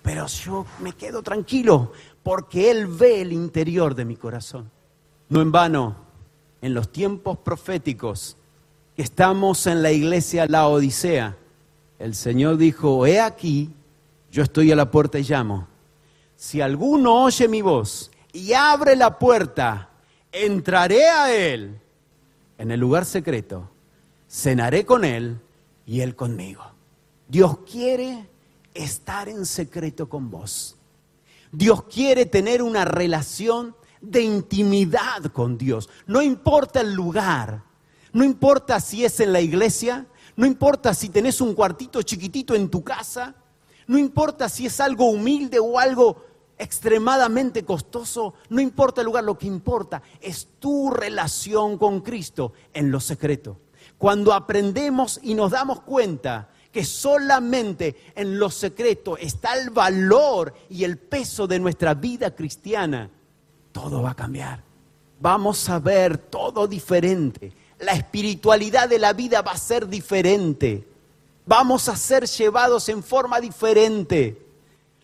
Pero 0.02 0.26
yo 0.26 0.66
me 0.80 0.92
quedo 0.92 1.22
tranquilo 1.22 1.92
porque 2.22 2.70
Él 2.70 2.86
ve 2.86 3.22
el 3.22 3.32
interior 3.32 3.94
de 3.94 4.04
mi 4.04 4.16
corazón. 4.16 4.70
No 5.28 5.40
en 5.40 5.52
vano, 5.52 5.96
en 6.60 6.74
los 6.74 6.90
tiempos 6.90 7.38
proféticos 7.38 8.36
que 8.96 9.02
estamos 9.02 9.66
en 9.66 9.82
la 9.82 9.90
iglesia 9.90 10.46
La 10.46 10.68
Odisea, 10.68 11.36
el 11.98 12.14
Señor 12.14 12.56
dijo, 12.56 13.06
he 13.06 13.20
aquí, 13.20 13.70
yo 14.30 14.42
estoy 14.42 14.72
a 14.72 14.76
la 14.76 14.90
puerta 14.90 15.18
y 15.18 15.22
llamo. 15.22 15.68
Si 16.36 16.60
alguno 16.60 17.22
oye 17.22 17.48
mi 17.48 17.62
voz 17.62 18.10
y 18.32 18.52
abre 18.52 18.96
la 18.96 19.18
puerta, 19.18 19.90
entraré 20.32 21.08
a 21.08 21.32
Él 21.32 21.78
en 22.58 22.70
el 22.70 22.80
lugar 22.80 23.04
secreto, 23.04 23.70
cenaré 24.28 24.84
con 24.84 25.04
Él 25.04 25.40
y 25.86 26.00
Él 26.00 26.16
conmigo. 26.16 26.64
Dios 27.28 27.58
quiere 27.70 28.26
estar 28.74 29.28
en 29.28 29.46
secreto 29.46 30.08
con 30.08 30.30
vos. 30.30 30.76
Dios 31.50 31.84
quiere 31.84 32.26
tener 32.26 32.62
una 32.62 32.84
relación 32.84 33.76
de 34.00 34.22
intimidad 34.22 35.24
con 35.32 35.56
Dios. 35.56 35.88
No 36.06 36.22
importa 36.22 36.80
el 36.80 36.92
lugar, 36.92 37.62
no 38.12 38.24
importa 38.24 38.80
si 38.80 39.04
es 39.04 39.20
en 39.20 39.32
la 39.32 39.40
iglesia, 39.40 40.06
no 40.36 40.46
importa 40.46 40.94
si 40.94 41.08
tenés 41.08 41.40
un 41.40 41.54
cuartito 41.54 42.02
chiquitito 42.02 42.54
en 42.54 42.68
tu 42.68 42.82
casa, 42.82 43.34
no 43.86 43.98
importa 43.98 44.48
si 44.48 44.66
es 44.66 44.80
algo 44.80 45.06
humilde 45.06 45.58
o 45.58 45.78
algo 45.78 46.24
extremadamente 46.58 47.64
costoso, 47.64 48.34
no 48.48 48.60
importa 48.60 49.00
el 49.00 49.06
lugar, 49.06 49.24
lo 49.24 49.36
que 49.36 49.46
importa 49.46 50.02
es 50.20 50.48
tu 50.58 50.90
relación 50.90 51.78
con 51.78 52.00
Cristo 52.00 52.52
en 52.72 52.90
lo 52.90 53.00
secreto. 53.00 53.58
Cuando 53.98 54.32
aprendemos 54.32 55.18
y 55.22 55.34
nos 55.34 55.50
damos 55.50 55.80
cuenta 55.80 56.50
que 56.70 56.84
solamente 56.84 58.12
en 58.14 58.38
lo 58.38 58.50
secreto 58.50 59.16
está 59.16 59.54
el 59.58 59.70
valor 59.70 60.54
y 60.70 60.84
el 60.84 60.98
peso 60.98 61.46
de 61.46 61.58
nuestra 61.58 61.94
vida 61.94 62.34
cristiana, 62.34 63.10
todo 63.72 64.02
va 64.02 64.10
a 64.12 64.16
cambiar. 64.16 64.62
Vamos 65.20 65.68
a 65.68 65.78
ver 65.78 66.18
todo 66.18 66.66
diferente. 66.66 67.52
La 67.82 67.92
espiritualidad 67.92 68.88
de 68.88 68.98
la 68.98 69.12
vida 69.12 69.42
va 69.42 69.52
a 69.52 69.56
ser 69.56 69.88
diferente. 69.88 70.88
Vamos 71.44 71.88
a 71.88 71.96
ser 71.96 72.26
llevados 72.26 72.88
en 72.88 73.02
forma 73.02 73.40
diferente 73.40 74.42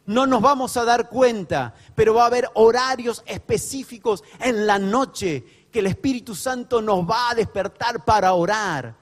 no 0.09 0.27
nos 0.27 0.41
vamos 0.41 0.75
a 0.79 0.87
dar 0.87 1.11
cuenta, 1.11 1.75
pero 1.95 2.15
va 2.15 2.23
a 2.23 2.29
haber 2.29 2.49
horarios 2.55 3.23
específicos 3.27 4.25
en 4.41 4.67
la 4.67 4.79
noche 4.79 5.45
que 5.71 5.81
el 5.81 5.87
Espíritu 5.87 6.35
Santo 6.35 6.81
nos 6.81 7.01
va 7.01 7.29
a 7.29 7.35
despertar 7.35 8.07
para 8.07 8.33
orar 8.33 8.95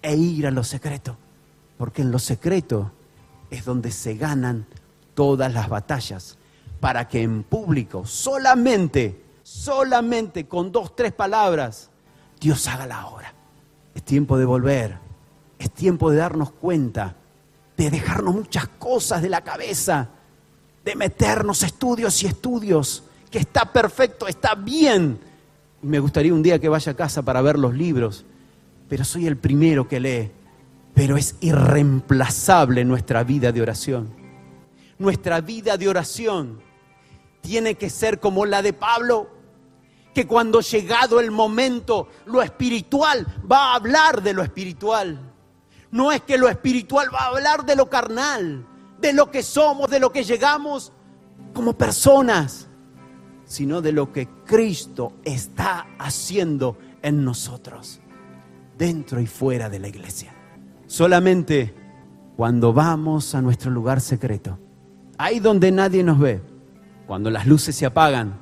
e 0.00 0.16
ir 0.16 0.46
a 0.46 0.50
lo 0.50 0.64
secreto. 0.64 1.18
Porque 1.76 2.00
en 2.00 2.10
lo 2.10 2.18
secreto 2.18 2.92
es 3.50 3.66
donde 3.66 3.90
se 3.90 4.14
ganan 4.14 4.66
todas 5.14 5.52
las 5.52 5.68
batallas. 5.68 6.38
Para 6.80 7.08
que 7.08 7.20
en 7.20 7.42
público, 7.42 8.06
solamente, 8.06 9.22
solamente 9.42 10.48
con 10.48 10.72
dos, 10.72 10.96
tres 10.96 11.12
palabras, 11.12 11.90
Dios 12.40 12.66
haga 12.68 12.86
la 12.86 13.06
obra. 13.06 13.32
Es 13.94 14.02
tiempo 14.02 14.38
de 14.38 14.44
volver. 14.44 14.98
Es 15.58 15.70
tiempo 15.70 16.10
de 16.10 16.18
darnos 16.18 16.50
cuenta, 16.50 17.16
de 17.76 17.90
dejarnos 17.90 18.34
muchas 18.34 18.68
cosas 18.68 19.22
de 19.22 19.28
la 19.28 19.42
cabeza 19.42 20.10
de 20.84 20.94
meternos 20.94 21.62
estudios 21.62 22.22
y 22.22 22.26
estudios, 22.26 23.04
que 23.30 23.38
está 23.38 23.72
perfecto, 23.72 24.28
está 24.28 24.54
bien. 24.54 25.18
Me 25.82 25.98
gustaría 25.98 26.34
un 26.34 26.42
día 26.42 26.58
que 26.58 26.68
vaya 26.68 26.92
a 26.92 26.96
casa 26.96 27.22
para 27.22 27.42
ver 27.42 27.58
los 27.58 27.74
libros, 27.74 28.24
pero 28.88 29.04
soy 29.04 29.26
el 29.26 29.36
primero 29.36 29.88
que 29.88 30.00
lee. 30.00 30.30
Pero 30.94 31.16
es 31.16 31.36
irreemplazable 31.40 32.84
nuestra 32.84 33.24
vida 33.24 33.50
de 33.50 33.62
oración. 33.62 34.10
Nuestra 34.98 35.40
vida 35.40 35.76
de 35.76 35.88
oración 35.88 36.60
tiene 37.40 37.74
que 37.74 37.90
ser 37.90 38.20
como 38.20 38.46
la 38.46 38.62
de 38.62 38.72
Pablo, 38.72 39.28
que 40.14 40.26
cuando 40.26 40.60
llegado 40.60 41.20
el 41.20 41.30
momento, 41.30 42.08
lo 42.26 42.40
espiritual 42.40 43.26
va 43.50 43.72
a 43.72 43.74
hablar 43.76 44.22
de 44.22 44.32
lo 44.32 44.42
espiritual. 44.42 45.32
No 45.90 46.12
es 46.12 46.22
que 46.22 46.38
lo 46.38 46.48
espiritual 46.48 47.08
va 47.12 47.24
a 47.24 47.28
hablar 47.28 47.66
de 47.66 47.76
lo 47.76 47.90
carnal 47.90 48.66
de 49.04 49.12
lo 49.12 49.30
que 49.30 49.42
somos, 49.42 49.90
de 49.90 50.00
lo 50.00 50.10
que 50.10 50.24
llegamos 50.24 50.90
como 51.52 51.76
personas, 51.76 52.68
sino 53.44 53.82
de 53.82 53.92
lo 53.92 54.12
que 54.12 54.28
Cristo 54.46 55.12
está 55.24 55.86
haciendo 55.98 56.78
en 57.02 57.22
nosotros, 57.22 58.00
dentro 58.78 59.20
y 59.20 59.26
fuera 59.26 59.68
de 59.68 59.78
la 59.78 59.88
iglesia. 59.88 60.34
Solamente 60.86 61.74
cuando 62.34 62.72
vamos 62.72 63.34
a 63.34 63.42
nuestro 63.42 63.70
lugar 63.70 64.00
secreto, 64.00 64.58
ahí 65.18 65.38
donde 65.38 65.70
nadie 65.70 66.02
nos 66.02 66.18
ve, 66.18 66.40
cuando 67.06 67.30
las 67.30 67.46
luces 67.46 67.76
se 67.76 67.84
apagan, 67.84 68.40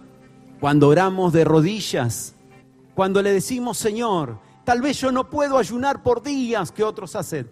cuando 0.63 0.87
oramos 0.87 1.33
de 1.33 1.43
rodillas, 1.43 2.37
cuando 2.95 3.21
le 3.21 3.33
decimos, 3.33 3.77
Señor, 3.77 4.39
tal 4.63 4.81
vez 4.81 4.97
yo 5.01 5.11
no 5.11 5.29
puedo 5.29 5.59
ayunar 5.59 6.05
por 6.05 6.23
días 6.23 6.71
que 6.71 6.85
otros 6.85 7.17
hacen, 7.17 7.51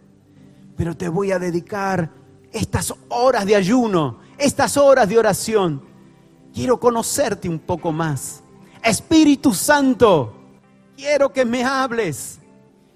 pero 0.76 0.96
te 0.96 1.08
voy 1.08 1.32
a 1.32 1.40
dedicar 1.40 2.12
estas 2.52 2.94
horas 3.08 3.44
de 3.46 3.56
ayuno, 3.56 4.20
estas 4.38 4.76
horas 4.76 5.08
de 5.08 5.18
oración. 5.18 5.82
Quiero 6.54 6.78
conocerte 6.78 7.48
un 7.48 7.58
poco 7.58 7.90
más. 7.90 8.44
Espíritu 8.80 9.52
Santo, 9.54 10.32
quiero 10.96 11.32
que 11.32 11.44
me 11.44 11.64
hables. 11.64 12.38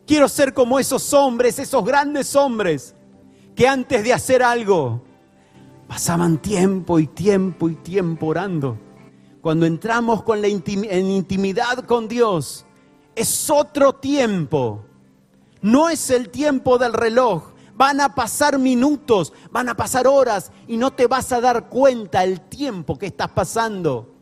Quiero 0.07 0.29
ser 0.29 0.55
como 0.55 0.79
esos 0.79 1.13
hombres, 1.13 1.59
esos 1.59 1.85
grandes 1.85 2.37
hombres, 2.37 2.95
que 3.57 3.67
antes 3.67 4.05
de 4.05 4.13
hacer 4.13 4.45
algo 4.45 5.03
pasaban 5.89 6.39
tiempo 6.39 7.01
y 7.01 7.09
tiempo 7.09 7.69
y 7.69 7.75
tiempo 7.75 8.27
orando. 8.27 8.79
Cuando 9.45 9.67
entramos 9.67 10.23
con 10.23 10.41
la 10.41 10.49
en 10.49 11.11
intimidad 11.11 11.85
con 11.85 12.09
Dios, 12.09 12.65
es 13.15 13.51
otro 13.51 13.93
tiempo. 13.93 14.87
No 15.61 15.91
es 15.91 16.09
el 16.09 16.31
tiempo 16.31 16.79
del 16.79 16.95
reloj, 16.95 17.53
Van 17.77 18.01
a 18.01 18.15
pasar 18.15 18.59
minutos, 18.59 19.35
van 19.51 19.69
a 19.69 19.77
pasar 19.77 20.07
horas 20.07 20.51
y 20.67 20.79
no 20.79 20.93
te 20.93 21.09
vas 21.09 21.31
a 21.31 21.43
dar 21.43 21.69
cuenta 21.69 22.25
el 22.25 22.41
tiempo 22.41 22.99
que 22.99 23.05
estás 23.05 23.29
pasando. 23.33 24.15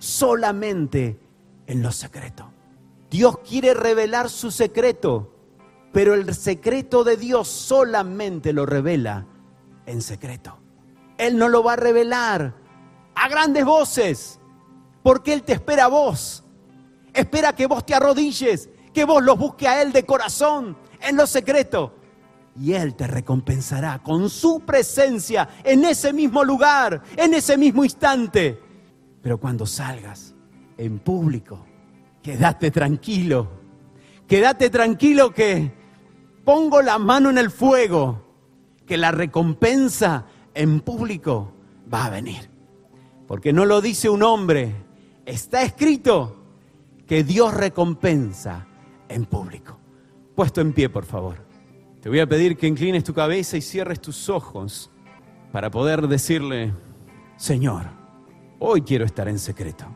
Solamente 0.00 1.20
en 1.68 1.80
lo 1.80 1.92
secreto. 1.92 2.50
Dios 3.08 3.38
quiere 3.48 3.74
revelar 3.74 4.28
su 4.28 4.50
secreto, 4.50 5.36
pero 5.92 6.14
el 6.14 6.34
secreto 6.34 7.04
de 7.04 7.16
Dios 7.16 7.46
solamente 7.46 8.52
lo 8.52 8.66
revela 8.66 9.24
en 9.86 10.02
secreto. 10.02 10.58
Él 11.16 11.38
no 11.38 11.48
lo 11.48 11.62
va 11.62 11.74
a 11.74 11.76
revelar 11.76 12.56
a 13.14 13.28
grandes 13.28 13.64
voces, 13.64 14.40
porque 15.04 15.32
Él 15.32 15.44
te 15.44 15.52
espera 15.52 15.84
a 15.84 15.88
vos. 15.88 16.42
Espera 17.12 17.54
que 17.54 17.66
vos 17.66 17.86
te 17.86 17.94
arrodilles, 17.94 18.68
que 18.92 19.04
vos 19.04 19.22
los 19.22 19.38
busques 19.38 19.68
a 19.68 19.80
Él 19.80 19.92
de 19.92 20.04
corazón, 20.04 20.76
en 21.00 21.16
lo 21.16 21.28
secreto 21.28 21.94
y 22.60 22.72
Él 22.72 22.94
te 22.94 23.06
recompensará 23.06 24.00
con 24.02 24.30
su 24.30 24.60
presencia 24.60 25.48
en 25.62 25.84
ese 25.84 26.12
mismo 26.12 26.44
lugar, 26.44 27.02
en 27.16 27.34
ese 27.34 27.56
mismo 27.56 27.84
instante. 27.84 28.60
Pero 29.22 29.38
cuando 29.38 29.66
salgas 29.66 30.34
en 30.78 30.98
público, 30.98 31.64
quédate 32.22 32.70
tranquilo, 32.70 33.48
quédate 34.26 34.70
tranquilo 34.70 35.32
que 35.32 35.72
pongo 36.44 36.80
la 36.80 36.98
mano 36.98 37.30
en 37.30 37.38
el 37.38 37.50
fuego, 37.50 38.22
que 38.86 38.96
la 38.96 39.10
recompensa 39.10 40.26
en 40.54 40.80
público 40.80 41.52
va 41.92 42.06
a 42.06 42.10
venir. 42.10 42.50
Porque 43.26 43.52
no 43.52 43.64
lo 43.64 43.80
dice 43.80 44.08
un 44.08 44.22
hombre, 44.22 44.83
está 45.26 45.62
escrito 45.62 46.36
que 47.06 47.24
Dios 47.24 47.54
recompensa 47.54 48.66
en 49.08 49.24
público. 49.26 49.78
Puesto 50.34 50.60
en 50.60 50.72
pie, 50.72 50.88
por 50.88 51.04
favor. 51.04 51.36
Te 52.00 52.08
voy 52.08 52.20
a 52.20 52.26
pedir 52.26 52.56
que 52.56 52.66
inclines 52.66 53.04
tu 53.04 53.14
cabeza 53.14 53.56
y 53.56 53.62
cierres 53.62 54.00
tus 54.00 54.28
ojos 54.28 54.90
para 55.52 55.70
poder 55.70 56.08
decirle, 56.08 56.72
Señor, 57.36 57.86
hoy 58.58 58.82
quiero 58.82 59.04
estar 59.04 59.28
en 59.28 59.38
secreto. 59.38 59.86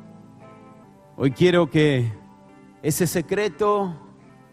Hoy 1.17 1.33
quiero 1.33 1.69
que 1.69 2.13
ese 2.83 3.07
secreto 3.07 3.95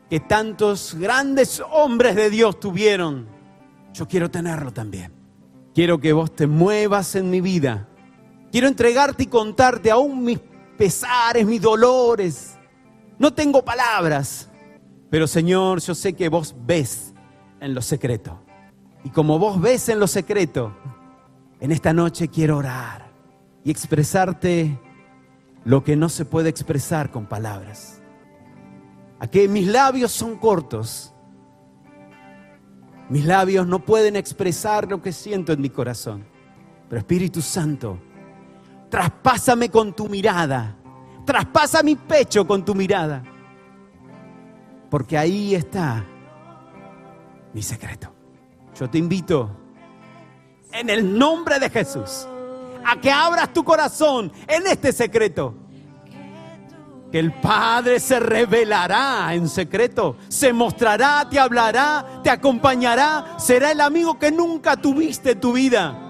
que 0.10 0.20
tantos 0.20 0.96
grandes 0.96 1.62
hombres 1.72 2.16
de 2.16 2.30
Dios 2.30 2.60
tuvieron, 2.60 3.28
yo 3.94 4.08
quiero 4.08 4.30
tenerlo 4.30 4.74
también. 4.74 5.14
Quiero 5.74 6.00
que 6.00 6.14
vos 6.14 6.36
te 6.36 6.48
muevas 6.48 7.16
en 7.16 7.30
mi 7.30 7.42
vida. 7.42 7.88
Quiero 8.52 8.68
entregarte 8.68 9.24
y 9.24 9.28
contarte 9.28 9.92
aún 9.92 10.24
mis 10.24 10.40
pesares, 10.78 11.46
mis 11.46 11.62
dolores. 11.62 12.58
No 13.18 13.34
tengo 13.34 13.64
palabras, 13.64 14.50
pero 15.10 15.28
Señor, 15.28 15.82
yo 15.82 15.96
sé 15.96 16.14
que 16.14 16.30
vos 16.30 16.56
ves 16.66 17.14
en 17.60 17.74
lo 17.74 17.82
secreto. 17.82 18.42
Y 19.04 19.10
como 19.10 19.40
vos 19.40 19.62
ves 19.62 19.88
en 19.90 20.00
lo 20.00 20.08
secreto, 20.08 20.76
en 21.60 21.72
esta 21.72 21.94
noche 21.94 22.28
quiero 22.28 22.58
orar 22.58 23.12
y 23.64 23.72
expresarte 23.72 24.80
lo 25.64 25.84
que 25.84 25.96
no 25.96 26.10
se 26.10 26.26
puede 26.26 26.50
expresar 26.50 27.12
con 27.12 27.26
palabras. 27.26 28.02
a 29.18 29.28
que 29.28 29.48
mis 29.48 29.68
labios 29.68 30.12
son 30.12 30.38
cortos. 30.38 31.14
Mis 33.10 33.26
labios 33.26 33.66
no 33.66 33.80
pueden 33.80 34.16
expresar 34.16 34.90
lo 34.90 35.02
que 35.02 35.14
siento 35.14 35.54
en 35.54 35.62
mi 35.62 35.70
corazón. 35.70 36.26
Pero 36.90 37.00
Espíritu 37.00 37.42
Santo, 37.42 37.98
traspásame 38.96 39.70
con 39.70 39.92
tu 39.92 40.08
mirada. 40.08 40.74
Traspasa 41.26 41.84
mi 41.84 41.98
pecho 41.98 42.48
con 42.48 42.64
tu 42.64 42.74
mirada. 42.74 43.22
Porque 44.90 45.18
ahí 45.18 45.54
está 45.54 46.06
mi 47.52 47.62
secreto. 47.62 48.10
Yo 48.80 48.90
te 48.90 48.98
invito 48.98 49.52
en 50.72 50.90
el 50.90 51.18
nombre 51.20 51.60
de 51.60 51.70
Jesús 51.70 52.26
a 52.86 52.96
que 53.02 53.12
abras 53.12 53.52
tu 53.52 53.66
corazón 53.66 54.32
en 54.48 54.66
este 54.66 54.94
secreto. 54.94 55.54
Que 57.12 57.20
el 57.20 57.34
Padre 57.34 58.00
se 58.00 58.18
revelará 58.22 59.34
en 59.34 59.50
secreto, 59.50 60.16
se 60.30 60.54
mostrará, 60.54 61.28
te 61.30 61.38
hablará, 61.38 62.22
te 62.24 62.30
acompañará, 62.30 63.36
será 63.40 63.74
el 63.74 63.82
amigo 63.82 64.18
que 64.18 64.32
nunca 64.32 64.78
tuviste 64.78 65.32
en 65.32 65.40
tu 65.42 65.52
vida. 65.52 66.05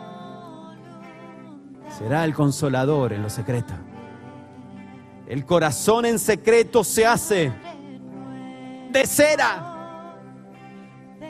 Será 1.97 2.25
el 2.25 2.33
consolador 2.33 3.13
en 3.13 3.21
lo 3.21 3.29
secreto. 3.29 3.73
El 5.27 5.45
corazón 5.45 6.05
en 6.05 6.19
secreto 6.19 6.83
se 6.83 7.05
hace 7.05 7.53
de 8.91 9.05
cera. 9.05 10.17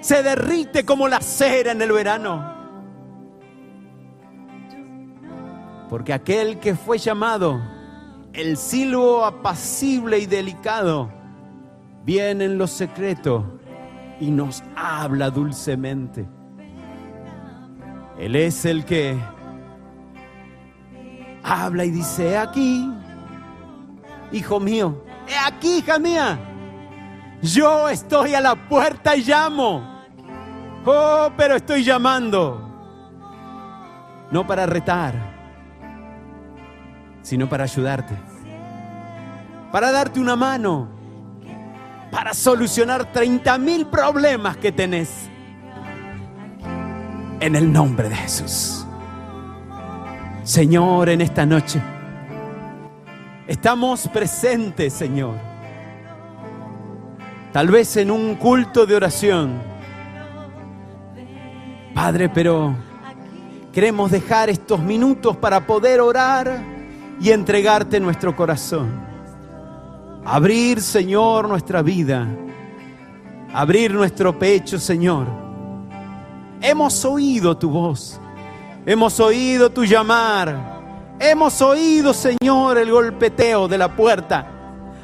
Se 0.02 0.24
derrite 0.24 0.84
como 0.84 1.08
la 1.08 1.22
cera 1.22 1.72
en 1.72 1.82
el 1.82 1.92
verano. 1.92 2.54
Porque 5.88 6.14
aquel 6.14 6.60
que 6.60 6.74
fue 6.74 6.98
llamado, 6.98 7.62
el 8.34 8.58
silbo 8.58 9.24
apacible 9.24 10.18
y 10.18 10.26
delicado, 10.26 11.12
viene 12.04 12.46
en 12.46 12.58
lo 12.58 12.66
secreto 12.66 13.60
y 14.20 14.32
nos 14.32 14.64
habla 14.76 15.30
dulcemente. 15.30 16.26
Él 18.18 18.36
es 18.36 18.66
el 18.66 18.84
que 18.84 19.16
habla 21.46 21.86
y 21.86 21.92
dice, 21.92 22.32
he 22.32 22.38
aquí, 22.38 22.92
hijo 24.32 24.60
mío, 24.60 25.04
he 25.28 25.38
aquí, 25.38 25.78
hija 25.78 26.00
mía, 26.00 26.40
yo 27.42 27.88
estoy 27.90 28.34
a 28.34 28.42
la 28.42 28.56
puerta 28.56 29.16
y 29.16 29.24
llamo. 29.24 30.04
Oh, 30.86 31.30
pero 31.38 31.56
estoy 31.56 31.84
llamando. 31.84 32.62
No 34.32 34.46
para 34.46 34.66
retar, 34.66 35.14
sino 37.22 37.48
para 37.48 37.64
ayudarte. 37.64 38.16
Para 39.72 39.92
darte 39.92 40.20
una 40.20 40.36
mano. 40.36 40.90
Para 42.12 42.34
solucionar 42.34 43.12
30 43.12 43.58
mil 43.58 43.88
problemas 43.88 44.58
que 44.58 44.72
tenés. 44.72 45.30
En 47.40 47.56
el 47.56 47.72
nombre 47.72 48.10
de 48.10 48.16
Jesús. 48.16 48.85
Señor, 50.46 51.10
en 51.10 51.22
esta 51.22 51.44
noche 51.44 51.82
estamos 53.48 54.08
presentes, 54.10 54.94
Señor. 54.94 55.34
Tal 57.52 57.68
vez 57.70 57.98
en 57.98 58.12
un 58.12 58.36
culto 58.36 58.86
de 58.86 58.96
oración. 58.96 59.60
Padre, 61.96 62.30
pero 62.30 62.76
queremos 63.74 64.12
dejar 64.12 64.52
estos 64.52 64.82
minutos 64.82 65.36
para 65.36 65.66
poder 65.66 66.00
orar 66.00 66.62
y 67.20 67.32
entregarte 67.32 68.00
nuestro 68.00 68.36
corazón. 68.36 69.04
Abrir, 70.24 70.80
Señor, 70.80 71.50
nuestra 71.50 71.82
vida. 71.82 72.28
Abrir 73.52 73.96
nuestro 73.96 74.38
pecho, 74.38 74.78
Señor. 74.78 75.26
Hemos 76.62 77.04
oído 77.04 77.58
tu 77.58 77.72
voz. 77.72 78.22
Hemos 78.86 79.20
oído 79.20 79.72
tu 79.72 79.84
llamar. 79.84 80.76
Hemos 81.20 81.62
oído, 81.62 82.14
Señor, 82.14 82.78
el 82.78 82.92
golpeteo 82.92 83.68
de 83.68 83.78
la 83.78 83.96
puerta. 83.96 84.52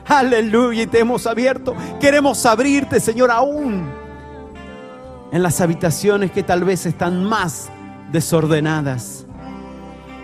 Aleluya, 0.06 0.84
y 0.84 0.88
te 0.88 1.00
hemos 1.00 1.26
abierto. 1.26 1.76
Queremos 2.00 2.46
abrirte, 2.46 3.00
Señor, 3.00 3.32
aún 3.32 3.90
en 5.32 5.42
las 5.42 5.62
habitaciones 5.62 6.32
que 6.32 6.44
tal 6.44 6.64
vez 6.64 6.86
están 6.86 7.24
más 7.24 7.70
desordenadas. 8.12 9.26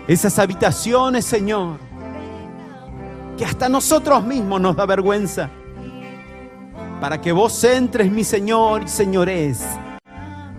Esas 0.06 0.38
habitaciones, 0.38 1.24
Señor, 1.24 1.78
que 3.36 3.44
hasta 3.44 3.68
nosotros 3.68 4.22
mismos 4.24 4.60
nos 4.60 4.76
da 4.76 4.86
vergüenza. 4.86 5.50
Para 7.00 7.20
que 7.20 7.32
vos 7.32 7.62
entres, 7.64 8.10
mi 8.10 8.24
Señor 8.24 8.84
y 8.84 8.88
señores, 8.88 9.64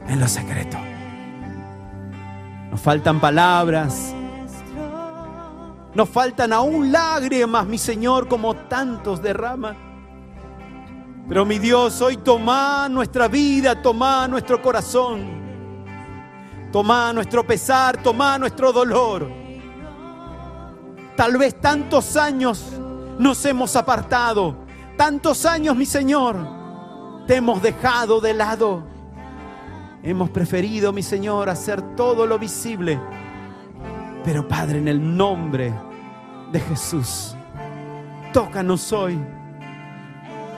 en 0.08 0.20
lo 0.20 0.28
secreto. 0.28 0.89
Nos 2.72 2.82
faltan 2.82 3.20
palabras. 3.20 4.14
Nos 5.94 6.08
faltan 6.08 6.54
aún 6.54 6.92
lágrimas, 6.92 7.66
mi 7.66 7.78
Señor, 7.78 8.28
como 8.28 8.56
tantos 8.56 9.22
derraman. 9.22 9.76
Pero 11.28 11.46
mi 11.46 11.60
Dios, 11.60 12.02
hoy 12.02 12.18
toma 12.18 12.88
nuestra 12.90 13.28
vida, 13.28 13.82
toma 13.82 14.28
nuestro 14.28 14.62
corazón, 14.62 15.28
toma 16.72 17.12
nuestro 17.14 17.46
pesar, 17.46 18.02
toma 18.02 18.38
nuestro 18.38 18.72
dolor. 18.72 19.30
Tal 21.16 21.38
vez 21.38 21.60
tantos 21.60 22.16
años 22.16 22.64
nos 23.18 23.44
hemos 23.46 23.76
apartado, 23.76 24.56
tantos 24.96 25.46
años, 25.46 25.76
mi 25.76 25.86
Señor, 25.86 26.38
te 27.28 27.36
hemos 27.36 27.62
dejado 27.62 28.22
de 28.22 28.34
lado. 28.34 28.99
Hemos 30.02 30.30
preferido, 30.30 30.94
mi 30.94 31.04
Señor, 31.04 31.50
hacer 31.50 31.82
todo 31.96 32.26
lo 32.26 32.40
visible. 32.40 33.00
Pero 34.24 34.48
Padre, 34.48 34.80
en 34.80 34.88
el 34.88 35.18
nombre 35.18 35.74
de 36.54 36.60
Jesús, 36.62 37.36
tócanos 38.32 38.94
hoy. 38.94 39.20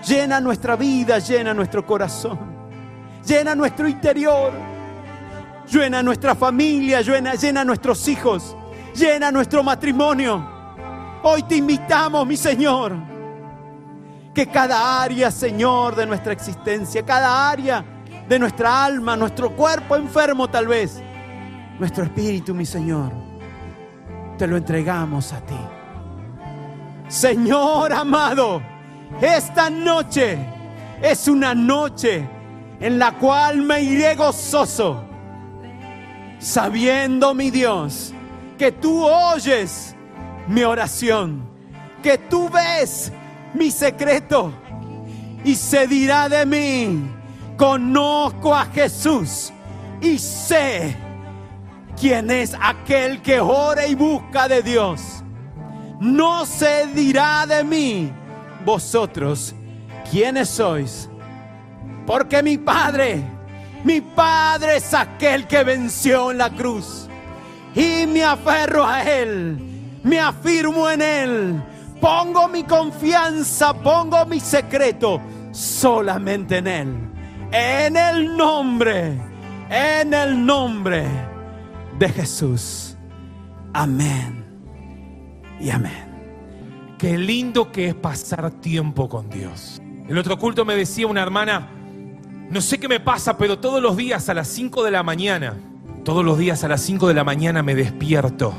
Llena 0.08 0.40
nuestra 0.40 0.76
vida, 0.76 1.18
llena 1.20 1.54
nuestro 1.54 1.86
corazón, 1.86 2.40
llena 3.26 3.56
nuestro 3.56 3.88
interior, 3.88 4.52
llena 5.72 6.04
nuestra 6.04 6.36
familia, 6.36 7.02
llena, 7.02 7.34
llena 7.34 7.64
nuestros 7.64 8.08
hijos, 8.08 8.56
llena 8.96 9.32
nuestro 9.32 9.64
matrimonio. 9.64 10.44
Hoy 11.24 11.44
te 11.44 11.56
invitamos, 11.56 12.26
mi 12.28 12.38
Señor, 12.38 12.94
que 14.34 14.48
cada 14.48 15.02
área, 15.02 15.30
Señor, 15.30 15.96
de 15.96 16.06
nuestra 16.06 16.34
existencia, 16.34 17.04
cada 17.04 17.50
área 17.50 17.86
de 18.32 18.39
nuestra 18.39 18.86
alma, 18.86 19.17
nuestro 19.17 19.54
cuerpo 19.58 19.98
enfermo 19.98 20.50
tal 20.50 20.65
vez, 20.65 21.02
nuestro 21.78 22.06
espíritu, 22.06 22.56
mi 22.56 22.65
Señor, 22.65 23.12
te 24.38 24.48
lo 24.48 24.56
entregamos 24.56 25.34
a 25.34 25.41
ti. 25.41 25.60
Señor 27.10 27.91
amado, 27.91 28.62
esta 29.22 29.70
noche 29.70 30.38
es 31.02 31.28
una 31.28 31.54
noche 31.54 32.26
en 32.80 33.00
la 33.00 33.12
cual 33.17 33.63
me 33.63 33.82
iré 33.82 34.15
gozoso, 34.15 35.04
sabiendo, 36.39 37.34
mi 37.34 37.52
Dios, 37.52 38.13
que 38.58 38.72
tú 38.72 39.06
oyes 39.06 39.94
mi 40.48 40.63
oración, 40.63 41.44
que 42.02 42.17
tú 42.17 42.48
ves 42.48 43.12
mi 43.54 43.70
secreto 43.72 44.54
y 45.44 45.54
se 45.54 45.86
dirá 45.86 46.30
de 46.30 46.46
mí, 46.46 47.12
conozco 47.62 48.56
a 48.56 48.65
Jesús 48.65 49.54
y 50.02 50.17
sé 50.17 50.95
quién 51.95 52.32
es 52.32 52.58
aquel 52.60 53.21
que 53.21 53.39
ora 53.39 53.86
y 53.86 53.93
busca 53.93 54.47
de 54.47 54.63
Dios. 54.63 55.24
No 56.00 56.47
se 56.47 56.88
dirá 56.88 57.45
de 57.45 57.63
mí, 57.63 58.12
vosotros, 58.65 59.54
quiénes 60.10 60.50
sois. 60.50 61.08
Porque 62.08 62.41
mi 62.41 62.58
Padre, 62.58 63.24
mi 63.84 64.02
Padre 64.02 64.78
es 64.78 64.91
aquel 64.95 65.45
que 65.45 65.63
venció 65.63 66.32
en 66.32 66.39
la 66.39 66.50
cruz. 66.50 67.08
Y 67.76 68.08
me 68.08 68.24
aferro 68.24 68.88
a 68.88 69.04
Él, 69.04 70.00
me 70.02 70.19
afirmo 70.19 70.89
en 70.89 71.04
Él. 71.04 71.63
Pongo 72.02 72.47
mi 72.47 72.63
confianza, 72.63 73.71
pongo 73.71 74.26
mi 74.26 74.39
secreto 74.39 75.21
solamente 75.52 76.58
en 76.58 76.67
Él. 76.67 77.11
En 77.52 77.98
el 77.98 78.38
nombre, 78.38 79.20
en 79.70 80.14
el 80.14 80.46
nombre 80.46 81.06
de 82.00 82.08
Jesús. 82.08 82.96
Amén 83.74 84.46
y 85.60 85.70
amén. 85.70 86.96
Qué 86.98 87.18
lindo 87.18 87.70
que 87.70 87.90
es 87.90 87.96
pasar 87.96 88.50
tiempo 88.52 89.10
con 89.10 89.30
Dios. 89.30 89.82
El 90.08 90.18
otro 90.18 90.40
culto 90.40 90.64
me 90.64 90.76
decía 90.76 91.08
una 91.08 91.22
hermana, 91.22 91.70
no 92.50 92.62
sé 92.62 92.80
qué 92.80 92.88
me 92.88 93.02
pasa, 93.02 93.38
pero 93.38 93.60
todos 93.60 93.82
los 93.82 93.98
días 93.98 94.30
a 94.30 94.34
las 94.34 94.48
5 94.48 94.84
de 94.86 94.92
la 94.92 95.04
mañana, 95.04 95.58
todos 96.06 96.24
los 96.24 96.38
días 96.38 96.64
a 96.64 96.70
las 96.70 96.82
5 96.82 97.10
de 97.10 97.14
la 97.14 97.26
mañana 97.26 97.64
me 97.64 97.76
despierto 97.76 98.54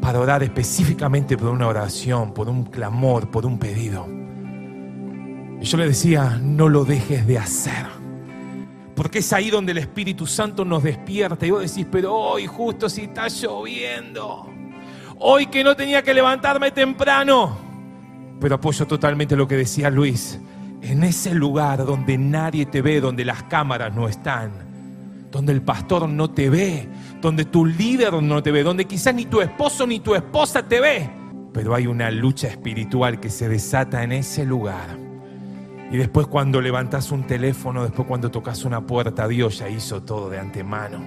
para 0.00 0.18
orar 0.18 0.42
específicamente 0.42 1.36
por 1.36 1.50
una 1.50 1.68
oración, 1.68 2.32
por 2.32 2.48
un 2.48 2.64
clamor, 2.64 3.30
por 3.30 3.44
un 3.44 3.58
pedido. 3.58 4.06
Y 5.60 5.64
yo 5.64 5.76
le 5.76 5.88
decía, 5.88 6.38
no 6.42 6.70
lo 6.70 6.86
dejes 6.86 7.26
de 7.26 7.38
hacer. 7.38 7.99
Porque 9.00 9.20
es 9.20 9.32
ahí 9.32 9.48
donde 9.48 9.72
el 9.72 9.78
Espíritu 9.78 10.26
Santo 10.26 10.62
nos 10.62 10.82
despierta. 10.82 11.46
Y 11.46 11.50
vos 11.50 11.62
decís, 11.62 11.86
pero 11.90 12.14
hoy 12.14 12.46
justo 12.46 12.86
si 12.86 13.04
está 13.04 13.28
lloviendo. 13.28 14.46
Hoy 15.18 15.46
que 15.46 15.64
no 15.64 15.74
tenía 15.74 16.02
que 16.02 16.12
levantarme 16.12 16.70
temprano. 16.70 17.56
Pero 18.38 18.56
apoyo 18.56 18.86
totalmente 18.86 19.36
lo 19.36 19.48
que 19.48 19.56
decía 19.56 19.88
Luis. 19.88 20.38
En 20.82 21.02
ese 21.02 21.34
lugar 21.34 21.86
donde 21.86 22.18
nadie 22.18 22.66
te 22.66 22.82
ve, 22.82 23.00
donde 23.00 23.24
las 23.24 23.42
cámaras 23.44 23.94
no 23.94 24.06
están, 24.06 24.52
donde 25.30 25.52
el 25.54 25.62
pastor 25.62 26.06
no 26.06 26.28
te 26.28 26.50
ve, 26.50 26.86
donde 27.22 27.46
tu 27.46 27.64
líder 27.64 28.22
no 28.22 28.42
te 28.42 28.50
ve, 28.50 28.62
donde 28.62 28.84
quizás 28.84 29.14
ni 29.14 29.24
tu 29.24 29.40
esposo 29.40 29.86
ni 29.86 30.00
tu 30.00 30.14
esposa 30.14 30.62
te 30.62 30.78
ve. 30.78 31.10
Pero 31.54 31.74
hay 31.74 31.86
una 31.86 32.10
lucha 32.10 32.48
espiritual 32.48 33.18
que 33.18 33.30
se 33.30 33.48
desata 33.48 34.02
en 34.02 34.12
ese 34.12 34.44
lugar. 34.44 35.09
Y 35.90 35.96
después 35.96 36.28
cuando 36.28 36.60
levantas 36.60 37.10
un 37.10 37.26
teléfono, 37.26 37.82
después 37.82 38.06
cuando 38.06 38.30
tocas 38.30 38.64
una 38.64 38.80
puerta, 38.80 39.26
Dios 39.26 39.58
ya 39.58 39.68
hizo 39.68 40.02
todo 40.02 40.30
de 40.30 40.38
antemano. 40.38 41.00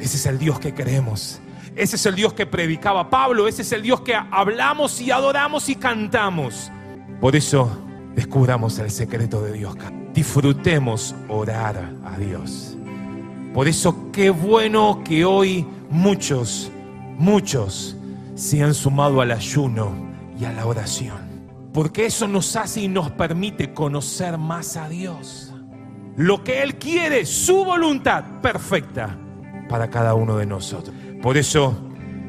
Ese 0.00 0.16
es 0.16 0.26
el 0.26 0.38
Dios 0.38 0.58
que 0.58 0.74
creemos. 0.74 1.40
Ese 1.76 1.96
es 1.96 2.06
el 2.06 2.16
Dios 2.16 2.32
que 2.32 2.46
predicaba 2.46 3.08
Pablo. 3.10 3.46
Ese 3.46 3.62
es 3.62 3.72
el 3.72 3.82
Dios 3.82 4.00
que 4.00 4.14
hablamos 4.14 5.00
y 5.00 5.10
adoramos 5.10 5.68
y 5.68 5.76
cantamos. 5.76 6.70
Por 7.20 7.36
eso 7.36 7.70
descubramos 8.14 8.78
el 8.78 8.90
secreto 8.90 9.40
de 9.42 9.52
Dios. 9.52 9.76
Disfrutemos 10.12 11.14
orar 11.28 11.92
a 12.04 12.18
Dios. 12.18 12.76
Por 13.54 13.68
eso 13.68 14.10
qué 14.12 14.30
bueno 14.30 15.02
que 15.04 15.24
hoy 15.24 15.66
muchos, 15.90 16.70
muchos 17.18 17.96
se 18.34 18.62
han 18.62 18.74
sumado 18.74 19.20
al 19.20 19.30
ayuno 19.30 19.94
y 20.38 20.44
a 20.44 20.52
la 20.52 20.66
oración. 20.66 21.25
Porque 21.76 22.06
eso 22.06 22.26
nos 22.26 22.56
hace 22.56 22.80
y 22.80 22.88
nos 22.88 23.10
permite 23.10 23.74
conocer 23.74 24.38
más 24.38 24.78
a 24.78 24.88
Dios. 24.88 25.52
Lo 26.16 26.42
que 26.42 26.62
Él 26.62 26.76
quiere, 26.76 27.26
su 27.26 27.66
voluntad 27.66 28.40
perfecta 28.40 29.14
para 29.68 29.90
cada 29.90 30.14
uno 30.14 30.38
de 30.38 30.46
nosotros. 30.46 30.96
Por 31.20 31.36
eso 31.36 31.76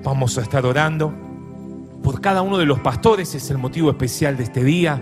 vamos 0.04 0.38
a 0.38 0.42
estar 0.42 0.66
orando 0.66 1.14
por 2.04 2.20
cada 2.20 2.42
uno 2.42 2.58
de 2.58 2.66
los 2.66 2.82
pastores, 2.82 3.36
es 3.36 3.50
el 3.50 3.58
motivo 3.58 3.90
especial 3.90 4.36
de 4.36 4.44
este 4.44 4.66
día. 4.66 5.02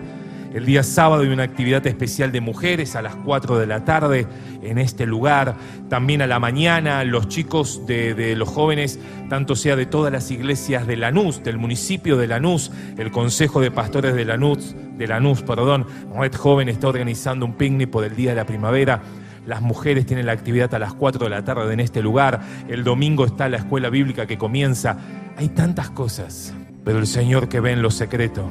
El 0.55 0.65
día 0.65 0.83
sábado 0.83 1.23
hay 1.23 1.27
una 1.27 1.43
actividad 1.43 1.85
especial 1.85 2.31
de 2.31 2.39
mujeres 2.39 2.95
a 2.95 3.01
las 3.01 3.13
4 3.13 3.59
de 3.59 3.67
la 3.67 3.83
tarde 3.83 4.25
en 4.63 4.77
este 4.77 5.05
lugar. 5.05 5.55
También 5.89 6.21
a 6.21 6.27
la 6.27 6.39
mañana 6.39 7.03
los 7.03 7.27
chicos 7.27 7.85
de, 7.85 8.37
los 8.37 8.47
jóvenes, 8.47 8.97
tanto 9.27 9.57
sea 9.57 9.75
de 9.75 9.85
todas 9.85 10.13
las 10.13 10.31
iglesias 10.31 10.87
de 10.87 10.95
Lanús, 10.95 11.43
del 11.43 11.57
municipio 11.57 12.15
de 12.15 12.27
Lanús, 12.27 12.71
el 12.97 13.11
Consejo 13.11 13.59
de 13.59 13.69
Pastores 13.69 14.15
de 14.15 14.23
Lanús, 14.23 14.73
de 14.97 15.07
Lanús, 15.07 15.41
perdón, 15.41 15.87
Red 16.17 16.35
Joven 16.35 16.69
está 16.69 16.87
organizando 16.87 17.45
un 17.45 17.55
picnic 17.55 17.89
por 17.89 18.05
el 18.05 18.15
Día 18.15 18.29
de 18.29 18.37
la 18.37 18.45
Primavera. 18.45 19.01
Las 19.45 19.61
mujeres 19.61 20.05
tienen 20.05 20.25
la 20.25 20.31
actividad 20.31 20.73
a 20.73 20.79
las 20.79 20.93
4 20.93 21.25
de 21.25 21.31
la 21.31 21.43
tarde 21.43 21.73
en 21.73 21.81
este 21.81 22.01
lugar. 22.01 22.39
El 22.69 22.85
domingo 22.85 23.25
está 23.25 23.49
la 23.49 23.57
escuela 23.57 23.89
bíblica 23.89 24.25
que 24.25 24.37
comienza. 24.37 24.99
Hay 25.35 25.49
tantas 25.49 25.89
cosas, 25.89 26.53
pero 26.85 26.99
el 26.99 27.07
Señor 27.07 27.49
que 27.49 27.59
ve 27.59 27.73
en 27.73 27.81
lo 27.81 27.91
secreto 27.91 28.49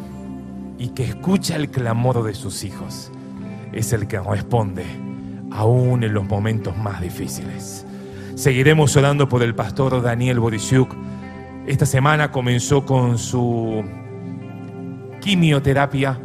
y 0.78 0.88
que 0.88 1.04
escucha 1.04 1.56
el 1.56 1.70
clamor 1.70 2.22
de 2.22 2.34
sus 2.34 2.64
hijos 2.64 3.10
es 3.72 3.92
el 3.92 4.06
que 4.06 4.20
responde 4.20 4.84
aún 5.50 6.02
en 6.02 6.14
los 6.14 6.24
momentos 6.24 6.76
más 6.76 7.00
difíciles. 7.00 7.86
Seguiremos 8.34 8.96
orando 8.96 9.28
por 9.28 9.42
el 9.42 9.54
pastor 9.54 10.02
Daniel 10.02 10.40
Borisiuk. 10.40 10.92
Esta 11.66 11.86
semana 11.86 12.30
comenzó 12.30 12.84
con 12.84 13.18
su 13.18 13.84
quimioterapia. 15.20 16.18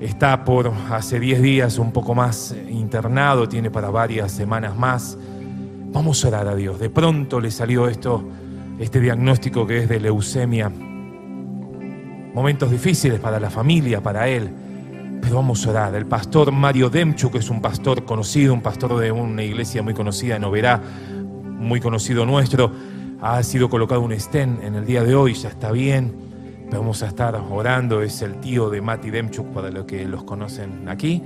Está 0.00 0.44
por 0.44 0.72
hace 0.90 1.18
10 1.18 1.40
días 1.40 1.78
un 1.78 1.92
poco 1.92 2.14
más 2.14 2.54
internado, 2.68 3.48
tiene 3.48 3.70
para 3.70 3.88
varias 3.88 4.32
semanas 4.32 4.76
más. 4.76 5.16
Vamos 5.92 6.24
a 6.24 6.28
orar 6.28 6.48
a 6.48 6.54
Dios. 6.54 6.78
De 6.78 6.90
pronto 6.90 7.40
le 7.40 7.50
salió 7.50 7.88
esto, 7.88 8.28
este 8.78 9.00
diagnóstico 9.00 9.66
que 9.66 9.78
es 9.78 9.88
de 9.88 10.00
leucemia 10.00 10.70
momentos 12.34 12.70
difíciles 12.70 13.20
para 13.20 13.40
la 13.40 13.48
familia, 13.48 14.02
para 14.02 14.28
él. 14.28 14.50
Pero 15.22 15.36
vamos 15.36 15.66
a 15.66 15.70
orar. 15.70 15.94
El 15.94 16.06
pastor 16.06 16.52
Mario 16.52 16.90
Demchu, 16.90 17.30
que 17.30 17.38
es 17.38 17.48
un 17.48 17.62
pastor 17.62 18.04
conocido, 18.04 18.52
un 18.52 18.60
pastor 18.60 18.98
de 18.98 19.10
una 19.10 19.42
iglesia 19.42 19.82
muy 19.82 19.94
conocida 19.94 20.36
en 20.36 20.44
Oberá, 20.44 20.80
muy 21.44 21.80
conocido 21.80 22.26
nuestro, 22.26 22.70
ha 23.22 23.42
sido 23.42 23.70
colocado 23.70 24.02
un 24.02 24.12
estén 24.12 24.58
en 24.62 24.74
el 24.74 24.84
día 24.84 25.02
de 25.02 25.14
hoy, 25.14 25.34
ya 25.34 25.48
está 25.48 25.72
bien. 25.72 26.12
Vamos 26.70 27.02
a 27.02 27.06
estar 27.06 27.34
orando, 27.36 28.02
es 28.02 28.20
el 28.20 28.40
tío 28.40 28.68
de 28.68 28.80
Mati 28.80 29.10
Demchuk 29.10 29.46
para 29.52 29.70
los 29.70 29.84
que 29.84 30.04
los 30.06 30.24
conocen 30.24 30.88
aquí 30.88 31.22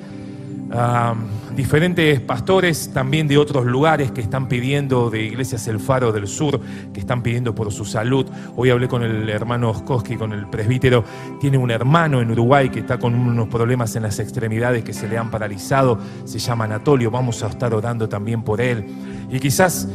diferentes 1.56 2.20
pastores 2.20 2.92
también 2.92 3.26
de 3.26 3.38
otros 3.38 3.64
lugares 3.64 4.12
que 4.12 4.20
están 4.20 4.48
pidiendo, 4.48 5.08
de 5.08 5.24
Iglesias 5.24 5.66
El 5.66 5.80
Faro 5.80 6.12
del 6.12 6.26
Sur, 6.26 6.60
que 6.92 7.00
están 7.00 7.22
pidiendo 7.22 7.54
por 7.54 7.72
su 7.72 7.84
salud. 7.84 8.26
Hoy 8.54 8.70
hablé 8.70 8.86
con 8.86 9.02
el 9.02 9.28
hermano 9.30 9.70
Oskoski, 9.70 10.16
con 10.16 10.32
el 10.32 10.46
presbítero. 10.48 11.04
Tiene 11.40 11.56
un 11.56 11.70
hermano 11.70 12.20
en 12.20 12.30
Uruguay 12.30 12.68
que 12.68 12.80
está 12.80 12.98
con 12.98 13.14
unos 13.14 13.48
problemas 13.48 13.96
en 13.96 14.02
las 14.02 14.18
extremidades 14.18 14.84
que 14.84 14.92
se 14.92 15.08
le 15.08 15.16
han 15.16 15.30
paralizado. 15.30 15.98
Se 16.24 16.38
llama 16.38 16.64
Anatolio. 16.64 17.10
Vamos 17.10 17.42
a 17.42 17.48
estar 17.48 17.72
orando 17.72 18.08
también 18.08 18.42
por 18.42 18.60
él. 18.60 18.84
Y 19.30 19.40
quizás 19.40 19.88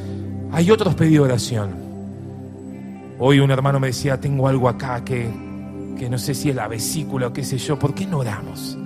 hay 0.52 0.72
otros 0.72 0.96
pedidos 0.96 1.28
de 1.28 1.34
oración. 1.34 1.84
Hoy 3.20 3.40
un 3.40 3.52
hermano 3.52 3.80
me 3.80 3.88
decía, 3.88 4.20
tengo 4.20 4.48
algo 4.48 4.68
acá 4.68 5.04
que, 5.06 5.30
que 5.98 6.10
no 6.10 6.18
sé 6.18 6.34
si 6.34 6.50
es 6.50 6.56
la 6.56 6.68
vesícula 6.68 7.28
o 7.28 7.34
qué 7.34 7.44
sé 7.44 7.58
yo. 7.60 7.78
¿Por 7.78 7.94
qué 7.94 8.08
no 8.08 8.20
oramos? 8.20 8.78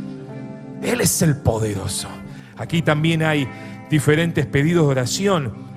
Él 0.81 1.01
es 1.01 1.21
el 1.21 1.37
poderoso. 1.37 2.07
Aquí 2.57 2.81
también 2.81 3.23
hay 3.23 3.47
diferentes 3.89 4.45
pedidos 4.45 4.85
de 4.85 4.91
oración 4.91 5.67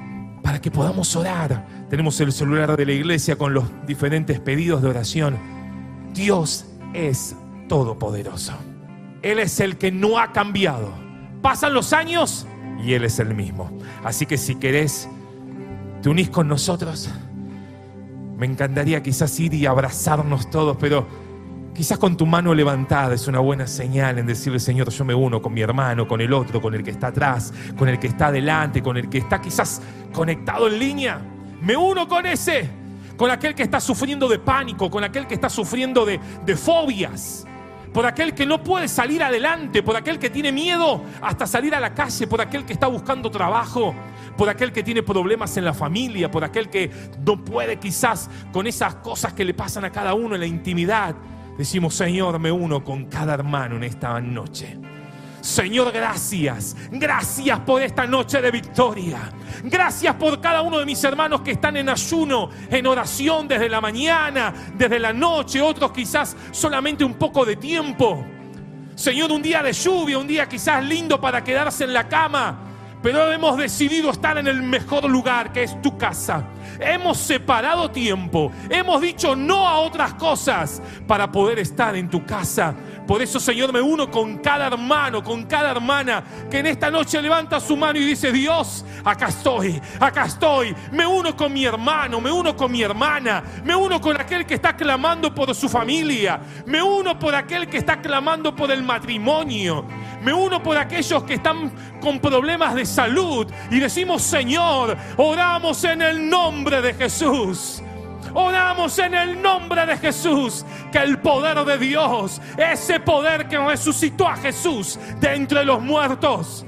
para 0.42 0.60
que 0.60 0.70
podamos 0.70 1.14
orar. 1.16 1.66
Tenemos 1.88 2.20
el 2.20 2.32
celular 2.32 2.76
de 2.76 2.86
la 2.86 2.92
iglesia 2.92 3.36
con 3.36 3.54
los 3.54 3.64
diferentes 3.86 4.40
pedidos 4.40 4.82
de 4.82 4.88
oración. 4.88 5.38
Dios 6.14 6.66
es 6.94 7.36
todopoderoso. 7.68 8.52
Él 9.22 9.38
es 9.38 9.60
el 9.60 9.76
que 9.76 9.92
no 9.92 10.18
ha 10.18 10.32
cambiado. 10.32 10.92
Pasan 11.42 11.74
los 11.74 11.92
años 11.92 12.46
y 12.82 12.94
Él 12.94 13.04
es 13.04 13.18
el 13.18 13.34
mismo. 13.34 13.70
Así 14.04 14.26
que 14.26 14.38
si 14.38 14.56
querés, 14.56 15.08
te 16.02 16.08
unís 16.08 16.30
con 16.30 16.48
nosotros. 16.48 17.10
Me 18.36 18.46
encantaría 18.46 19.02
quizás 19.02 19.38
ir 19.38 19.52
y 19.52 19.66
abrazarnos 19.66 20.48
todos, 20.50 20.76
pero 20.78 21.06
Quizás 21.74 21.98
con 21.98 22.16
tu 22.16 22.26
mano 22.26 22.52
levantada 22.52 23.14
es 23.14 23.26
una 23.28 23.38
buena 23.38 23.66
señal 23.66 24.18
en 24.18 24.26
decirle, 24.26 24.58
Señor, 24.58 24.90
yo 24.90 25.04
me 25.04 25.14
uno 25.14 25.40
con 25.40 25.54
mi 25.54 25.60
hermano, 25.60 26.06
con 26.06 26.20
el 26.20 26.32
otro, 26.32 26.60
con 26.60 26.74
el 26.74 26.82
que 26.82 26.90
está 26.90 27.08
atrás, 27.08 27.54
con 27.78 27.88
el 27.88 27.98
que 27.98 28.08
está 28.08 28.26
adelante, 28.26 28.82
con 28.82 28.96
el 28.96 29.08
que 29.08 29.18
está 29.18 29.40
quizás 29.40 29.80
conectado 30.12 30.66
en 30.66 30.78
línea. 30.78 31.20
Me 31.62 31.76
uno 31.76 32.08
con 32.08 32.26
ese, 32.26 32.68
con 33.16 33.30
aquel 33.30 33.54
que 33.54 33.62
está 33.62 33.80
sufriendo 33.80 34.28
de 34.28 34.38
pánico, 34.38 34.90
con 34.90 35.04
aquel 35.04 35.26
que 35.26 35.34
está 35.34 35.48
sufriendo 35.48 36.04
de, 36.04 36.20
de 36.44 36.56
fobias, 36.56 37.46
por 37.92 38.04
aquel 38.04 38.34
que 38.34 38.46
no 38.46 38.62
puede 38.62 38.88
salir 38.88 39.22
adelante, 39.22 39.82
por 39.82 39.96
aquel 39.96 40.18
que 40.18 40.30
tiene 40.30 40.52
miedo 40.52 41.02
hasta 41.22 41.46
salir 41.46 41.74
a 41.74 41.80
la 41.80 41.94
calle, 41.94 42.26
por 42.26 42.40
aquel 42.40 42.64
que 42.64 42.72
está 42.72 42.88
buscando 42.88 43.30
trabajo, 43.30 43.94
por 44.36 44.48
aquel 44.48 44.72
que 44.72 44.82
tiene 44.82 45.02
problemas 45.02 45.56
en 45.56 45.64
la 45.64 45.74
familia, 45.74 46.30
por 46.30 46.44
aquel 46.44 46.68
que 46.68 46.90
no 47.24 47.44
puede 47.44 47.78
quizás 47.78 48.28
con 48.52 48.66
esas 48.66 48.96
cosas 48.96 49.32
que 49.32 49.44
le 49.44 49.54
pasan 49.54 49.84
a 49.84 49.90
cada 49.90 50.14
uno 50.14 50.34
en 50.34 50.40
la 50.40 50.46
intimidad. 50.46 51.14
Decimos, 51.60 51.94
Señor, 51.94 52.38
me 52.38 52.50
uno 52.50 52.82
con 52.82 53.04
cada 53.04 53.34
hermano 53.34 53.76
en 53.76 53.84
esta 53.84 54.18
noche. 54.18 54.78
Señor, 55.42 55.92
gracias. 55.92 56.74
Gracias 56.90 57.60
por 57.60 57.82
esta 57.82 58.06
noche 58.06 58.40
de 58.40 58.50
victoria. 58.50 59.30
Gracias 59.64 60.14
por 60.14 60.40
cada 60.40 60.62
uno 60.62 60.78
de 60.78 60.86
mis 60.86 61.04
hermanos 61.04 61.42
que 61.42 61.50
están 61.50 61.76
en 61.76 61.90
ayuno, 61.90 62.48
en 62.70 62.86
oración 62.86 63.46
desde 63.46 63.68
la 63.68 63.82
mañana, 63.82 64.54
desde 64.74 64.98
la 64.98 65.12
noche, 65.12 65.60
otros 65.60 65.92
quizás 65.92 66.34
solamente 66.50 67.04
un 67.04 67.12
poco 67.12 67.44
de 67.44 67.56
tiempo. 67.56 68.24
Señor, 68.94 69.30
un 69.30 69.42
día 69.42 69.62
de 69.62 69.74
lluvia, 69.74 70.16
un 70.16 70.26
día 70.26 70.48
quizás 70.48 70.82
lindo 70.82 71.20
para 71.20 71.44
quedarse 71.44 71.84
en 71.84 71.92
la 71.92 72.08
cama, 72.08 72.58
pero 73.02 73.30
hemos 73.30 73.58
decidido 73.58 74.10
estar 74.10 74.38
en 74.38 74.46
el 74.46 74.62
mejor 74.62 75.04
lugar 75.10 75.52
que 75.52 75.64
es 75.64 75.82
tu 75.82 75.98
casa 75.98 76.42
hemos 76.78 77.18
separado 77.18 77.90
tiempo, 77.90 78.52
hemos 78.68 79.00
dicho 79.00 79.34
no 79.34 79.66
a 79.66 79.80
otras 79.80 80.14
cosas 80.14 80.82
para 81.06 81.30
poder 81.30 81.58
estar 81.58 81.96
en 81.96 82.08
tu 82.08 82.24
casa. 82.24 82.74
Por 83.06 83.20
eso, 83.22 83.40
Señor, 83.40 83.72
me 83.72 83.80
uno 83.80 84.08
con 84.08 84.38
cada 84.38 84.68
hermano, 84.68 85.24
con 85.24 85.44
cada 85.44 85.72
hermana 85.72 86.22
que 86.48 86.60
en 86.60 86.66
esta 86.66 86.92
noche 86.92 87.20
levanta 87.20 87.58
su 87.58 87.76
mano 87.76 87.98
y 87.98 88.04
dice, 88.04 88.30
Dios, 88.30 88.84
acá 89.04 89.26
estoy, 89.26 89.80
acá 89.98 90.26
estoy. 90.26 90.76
Me 90.92 91.04
uno 91.04 91.36
con 91.36 91.52
mi 91.52 91.64
hermano, 91.64 92.20
me 92.20 92.30
uno 92.30 92.56
con 92.56 92.70
mi 92.70 92.82
hermana, 92.82 93.42
me 93.64 93.74
uno 93.74 94.00
con 94.00 94.20
aquel 94.20 94.46
que 94.46 94.54
está 94.54 94.76
clamando 94.76 95.34
por 95.34 95.52
su 95.56 95.68
familia, 95.68 96.40
me 96.66 96.80
uno 96.80 97.18
por 97.18 97.34
aquel 97.34 97.68
que 97.68 97.78
está 97.78 98.00
clamando 98.00 98.54
por 98.54 98.70
el 98.70 98.84
matrimonio, 98.84 99.84
me 100.22 100.32
uno 100.32 100.62
por 100.62 100.76
aquellos 100.76 101.24
que 101.24 101.34
están 101.34 101.72
con 102.00 102.20
problemas 102.20 102.76
de 102.76 102.86
salud 102.86 103.46
y 103.72 103.80
decimos, 103.80 104.22
Señor, 104.22 104.96
oramos 105.16 105.82
en 105.82 106.02
el 106.02 106.28
nombre 106.28 106.59
de 106.68 106.92
Jesús. 106.92 107.82
Oramos 108.34 108.98
en 108.98 109.14
el 109.14 109.40
nombre 109.40 109.86
de 109.86 109.96
Jesús. 109.96 110.64
Que 110.92 110.98
el 110.98 111.18
poder 111.18 111.64
de 111.64 111.78
Dios, 111.78 112.40
ese 112.58 113.00
poder 113.00 113.48
que 113.48 113.58
resucitó 113.58 114.28
a 114.28 114.36
Jesús 114.36 114.98
de 115.20 115.34
entre 115.34 115.64
los 115.64 115.80
muertos, 115.80 116.66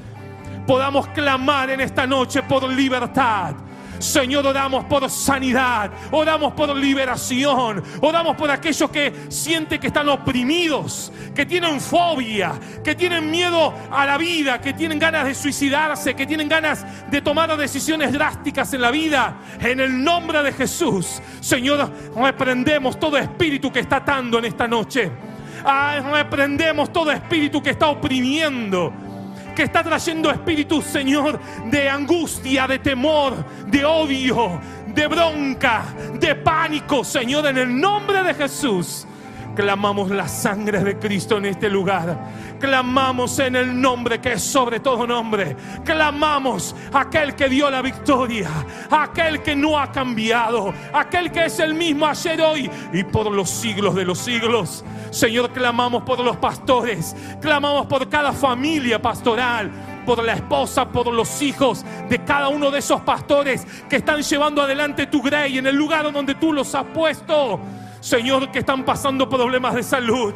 podamos 0.67 1.07
clamar 1.09 1.71
en 1.71 1.81
esta 1.83 2.07
noche 2.07 2.43
por 2.43 2.67
libertad 2.69 3.55
Señor, 4.03 4.45
oramos 4.45 4.85
por 4.87 5.09
sanidad, 5.09 5.91
oramos 6.11 6.53
por 6.55 6.77
liberación, 6.77 7.83
oramos 8.01 8.37
por 8.37 8.51
aquellos 8.51 8.91
que 8.91 9.13
sienten 9.29 9.81
que 9.81 9.87
están 9.87 10.09
oprimidos, 10.09 11.13
que 11.35 11.47
tienen 11.47 11.81
fobia, 11.81 12.53
que 12.83 12.97
tienen 12.97 13.31
miedo 13.31 13.73
a 13.93 14.05
la 14.05 14.19
vida, 14.19 14.61
que 14.61 14.73
tienen 14.73 14.99
ganas 14.99 15.25
de 15.25 15.35
suicidarse, 15.37 16.15
que 16.15 16.27
tienen 16.27 16.49
ganas 16.49 16.85
de 17.11 17.23
tomar 17.23 17.57
decisiones 17.57 18.13
drásticas 18.13 18.75
en 18.75 18.81
la 18.81 18.91
vida. 18.91 19.37
En 19.61 19.79
el 19.79 20.03
nombre 20.03 20.43
de 20.43 20.53
Jesús, 20.53 21.23
Señor, 21.41 21.89
reprendemos 22.17 22.99
todo 22.99 23.17
espíritu 23.17 23.73
que 23.73 23.81
está 23.81 23.97
atando 23.97 24.39
en 24.39 24.47
esta 24.47 24.67
noche. 24.67 25.13
reprendemos 26.13 26.93
todo 26.93 27.13
espíritu 27.13 27.63
que 27.63 27.71
está 27.71 27.87
oprimiendo 27.87 28.93
que 29.55 29.63
está 29.63 29.83
trayendo 29.83 30.31
espíritu, 30.31 30.83
Señor, 30.83 31.39
de 31.71 31.89
angustia, 31.89 32.67
de 32.67 32.79
temor, 32.79 33.45
de 33.67 33.85
odio, 33.85 34.61
de 34.87 35.07
bronca, 35.07 35.85
de 36.15 36.35
pánico, 36.35 37.05
Señor, 37.05 37.47
en 37.47 37.59
el 37.59 37.81
nombre 37.81 38.23
de 38.23 38.35
Jesús. 38.35 39.07
Clamamos 39.55 40.11
la 40.11 40.27
sangre 40.29 40.83
de 40.83 40.99
Cristo 40.99 41.37
en 41.37 41.45
este 41.47 41.69
lugar. 41.69 42.57
Clamamos 42.59 43.39
en 43.39 43.57
el 43.57 43.79
nombre 43.79 44.19
que 44.21 44.33
es 44.33 44.43
sobre 44.43 44.81
todo 44.81 45.07
nombre. 45.07 45.57
Clamamos 45.85 46.75
aquel 46.93 47.35
que 47.35 47.49
dio 47.51 47.71
la 47.71 47.83
victoria, 47.83 48.51
aquel 48.91 49.43
que 49.43 49.55
no 49.55 49.79
ha 49.79 49.93
cambiado, 49.93 50.73
aquel 50.95 51.31
que 51.31 51.47
es 51.47 51.59
el 51.59 51.75
mismo 51.75 52.07
ayer, 52.07 52.41
hoy 52.41 52.71
y 52.95 53.05
por 53.05 53.31
los 53.31 53.51
siglos 53.51 53.95
de 53.95 54.05
los 54.05 54.19
siglos. 54.19 54.85
Señor, 55.11 55.51
clamamos 55.51 56.03
por 56.03 56.21
los 56.21 56.39
pastores, 56.39 57.15
clamamos 57.43 57.87
por 57.87 58.09
cada 58.09 58.33
familia 58.33 59.03
pastoral, 59.03 59.71
por 60.07 60.25
la 60.25 60.33
esposa, 60.33 60.89
por 60.89 61.13
los 61.13 61.43
hijos 61.43 61.85
de 62.09 62.25
cada 62.25 62.49
uno 62.49 62.71
de 62.71 62.79
esos 62.79 63.03
pastores 63.03 63.67
que 63.89 63.97
están 63.97 64.23
llevando 64.23 64.63
adelante 64.63 65.07
tu 65.07 65.21
grey 65.21 65.59
en 65.59 65.67
el 65.67 65.77
lugar 65.77 66.11
donde 66.11 66.35
tú 66.37 66.55
los 66.55 66.75
has 66.75 66.85
puesto. 66.87 67.61
Señor, 68.03 68.51
que 68.51 68.59
están 68.59 68.85
pasando 68.85 69.29
problemas 69.29 69.77
de 69.77 69.83
salud. 69.85 70.35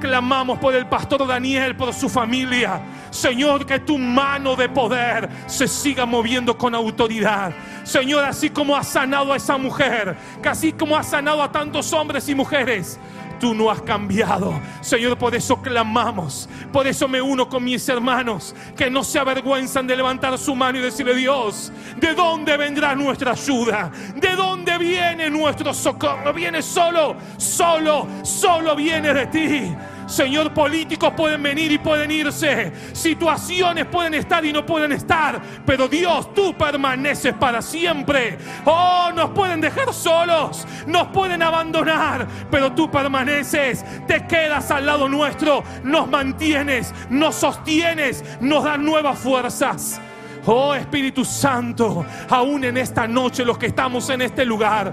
Clamamos 0.00 0.60
por 0.60 0.76
el 0.76 0.86
pastor 0.86 1.26
Daniel, 1.26 1.74
por 1.74 1.92
su 1.92 2.08
familia. 2.08 2.80
Señor, 3.10 3.66
que 3.66 3.80
tu 3.80 3.98
mano 3.98 4.54
de 4.54 4.68
poder 4.68 5.28
se 5.46 5.66
siga 5.66 6.06
moviendo 6.06 6.56
con 6.56 6.72
autoridad. 6.72 7.52
Señor, 7.82 8.24
así 8.24 8.48
como 8.48 8.76
has 8.76 8.86
sanado 8.86 9.32
a 9.32 9.36
esa 9.36 9.58
mujer, 9.58 10.16
que 10.40 10.48
así 10.48 10.72
como 10.72 10.96
has 10.96 11.08
sanado 11.08 11.42
a 11.42 11.50
tantos 11.50 11.92
hombres 11.92 12.28
y 12.28 12.34
mujeres, 12.36 13.00
tú 13.34 13.54
no 13.54 13.70
has 13.70 13.82
cambiado. 13.82 14.60
Señor, 14.80 15.16
por 15.18 15.34
eso 15.34 15.60
clamamos. 15.60 16.48
Por 16.72 16.86
eso 16.86 17.08
me 17.08 17.20
uno 17.20 17.48
con 17.48 17.64
mis 17.64 17.88
hermanos 17.88 18.54
que 18.76 18.90
no 18.90 19.04
se 19.04 19.18
avergüenzan 19.18 19.86
de 19.86 19.96
levantar 19.96 20.36
su 20.38 20.54
mano 20.54 20.78
y 20.78 20.82
decirle, 20.82 21.14
Dios, 21.14 21.72
¿de 21.96 22.14
dónde 22.14 22.56
vendrá 22.56 22.94
nuestra 22.94 23.32
ayuda? 23.32 23.90
¿De 24.16 24.34
dónde 24.36 24.78
viene 24.78 25.30
nuestro 25.30 25.74
socorro? 25.74 26.32
Viene 26.32 26.62
solo, 26.62 27.16
solo, 27.36 28.06
solo 28.22 28.74
viene 28.74 29.12
de 29.12 29.26
ti. 29.26 29.76
Señor, 30.06 30.52
políticos 30.52 31.12
pueden 31.16 31.42
venir 31.42 31.72
y 31.72 31.78
pueden 31.78 32.10
irse. 32.10 32.72
Situaciones 32.92 33.86
pueden 33.86 34.14
estar 34.14 34.44
y 34.44 34.52
no 34.52 34.64
pueden 34.64 34.92
estar. 34.92 35.40
Pero 35.64 35.88
Dios, 35.88 36.32
tú 36.34 36.54
permaneces 36.56 37.34
para 37.34 37.62
siempre. 37.62 38.38
Oh, 38.64 39.10
nos 39.14 39.30
pueden 39.30 39.60
dejar 39.60 39.92
solos. 39.92 40.66
Nos 40.86 41.08
pueden 41.08 41.42
abandonar. 41.42 42.26
Pero 42.50 42.72
tú 42.72 42.90
permaneces. 42.90 43.84
Te 44.06 44.26
quedas 44.26 44.70
al 44.70 44.86
lado 44.86 45.08
nuestro. 45.08 45.64
Nos 45.82 46.08
mantienes. 46.08 46.92
Nos 47.10 47.36
sostienes. 47.36 48.24
Nos 48.40 48.64
das 48.64 48.78
nuevas 48.78 49.18
fuerzas. 49.18 50.00
Oh 50.46 50.74
Espíritu 50.74 51.24
Santo, 51.24 52.04
aún 52.28 52.64
en 52.64 52.76
esta 52.76 53.06
noche 53.08 53.44
los 53.44 53.56
que 53.56 53.66
estamos 53.66 54.10
en 54.10 54.20
este 54.20 54.44
lugar, 54.44 54.92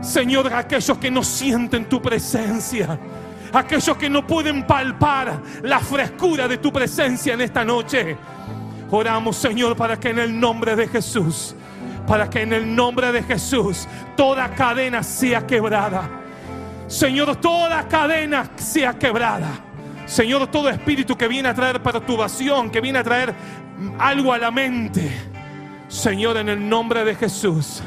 Señor, 0.00 0.52
aquellos 0.52 0.96
que 0.96 1.10
no 1.10 1.22
sienten 1.22 1.86
tu 1.90 2.00
presencia, 2.00 2.98
aquellos 3.52 3.96
que 3.96 4.10
no 4.10 4.26
pueden 4.26 4.66
palpar 4.66 5.40
la 5.62 5.80
frescura 5.80 6.48
de 6.48 6.58
tu 6.58 6.72
presencia 6.72 7.34
en 7.34 7.40
esta 7.40 7.64
noche. 7.64 8.16
Oramos, 8.90 9.36
Señor, 9.36 9.76
para 9.76 9.98
que 9.98 10.10
en 10.10 10.18
el 10.18 10.38
nombre 10.38 10.74
de 10.74 10.88
Jesús, 10.88 11.54
para 12.06 12.28
que 12.30 12.42
en 12.42 12.52
el 12.52 12.74
nombre 12.74 13.12
de 13.12 13.22
Jesús 13.22 13.86
toda 14.16 14.48
cadena 14.54 15.02
sea 15.02 15.46
quebrada. 15.46 16.08
Señor, 16.86 17.36
toda 17.36 17.86
cadena 17.86 18.50
sea 18.56 18.98
quebrada. 18.98 19.48
Señor, 20.06 20.46
todo 20.46 20.70
espíritu 20.70 21.16
que 21.16 21.28
viene 21.28 21.50
a 21.50 21.54
traer 21.54 21.82
perturbación, 21.82 22.70
que 22.70 22.80
viene 22.80 23.00
a 23.00 23.04
traer 23.04 23.34
algo 23.98 24.32
a 24.32 24.38
la 24.38 24.50
mente. 24.50 25.12
Señor, 25.88 26.38
en 26.38 26.48
el 26.48 26.66
nombre 26.66 27.04
de 27.04 27.14
Jesús. 27.14 27.82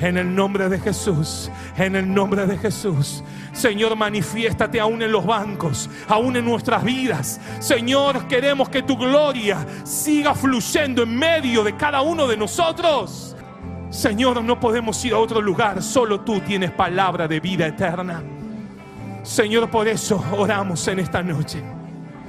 En 0.00 0.16
el 0.16 0.32
nombre 0.32 0.68
de 0.68 0.78
Jesús, 0.78 1.50
en 1.76 1.96
el 1.96 2.12
nombre 2.12 2.46
de 2.46 2.56
Jesús. 2.56 3.22
Señor, 3.52 3.96
manifiéstate 3.96 4.78
aún 4.78 5.02
en 5.02 5.10
los 5.10 5.26
bancos, 5.26 5.90
aún 6.06 6.36
en 6.36 6.44
nuestras 6.44 6.84
vidas. 6.84 7.40
Señor, 7.58 8.28
queremos 8.28 8.68
que 8.68 8.82
tu 8.82 8.96
gloria 8.96 9.66
siga 9.84 10.34
fluyendo 10.34 11.02
en 11.02 11.16
medio 11.16 11.64
de 11.64 11.76
cada 11.76 12.00
uno 12.02 12.28
de 12.28 12.36
nosotros. 12.36 13.36
Señor, 13.90 14.42
no 14.44 14.60
podemos 14.60 15.04
ir 15.04 15.14
a 15.14 15.18
otro 15.18 15.40
lugar, 15.40 15.82
solo 15.82 16.20
tú 16.20 16.40
tienes 16.40 16.70
palabra 16.70 17.26
de 17.26 17.40
vida 17.40 17.66
eterna. 17.66 18.22
Señor, 19.22 19.68
por 19.70 19.88
eso 19.88 20.24
oramos 20.36 20.86
en 20.88 21.00
esta 21.00 21.22
noche. 21.22 21.62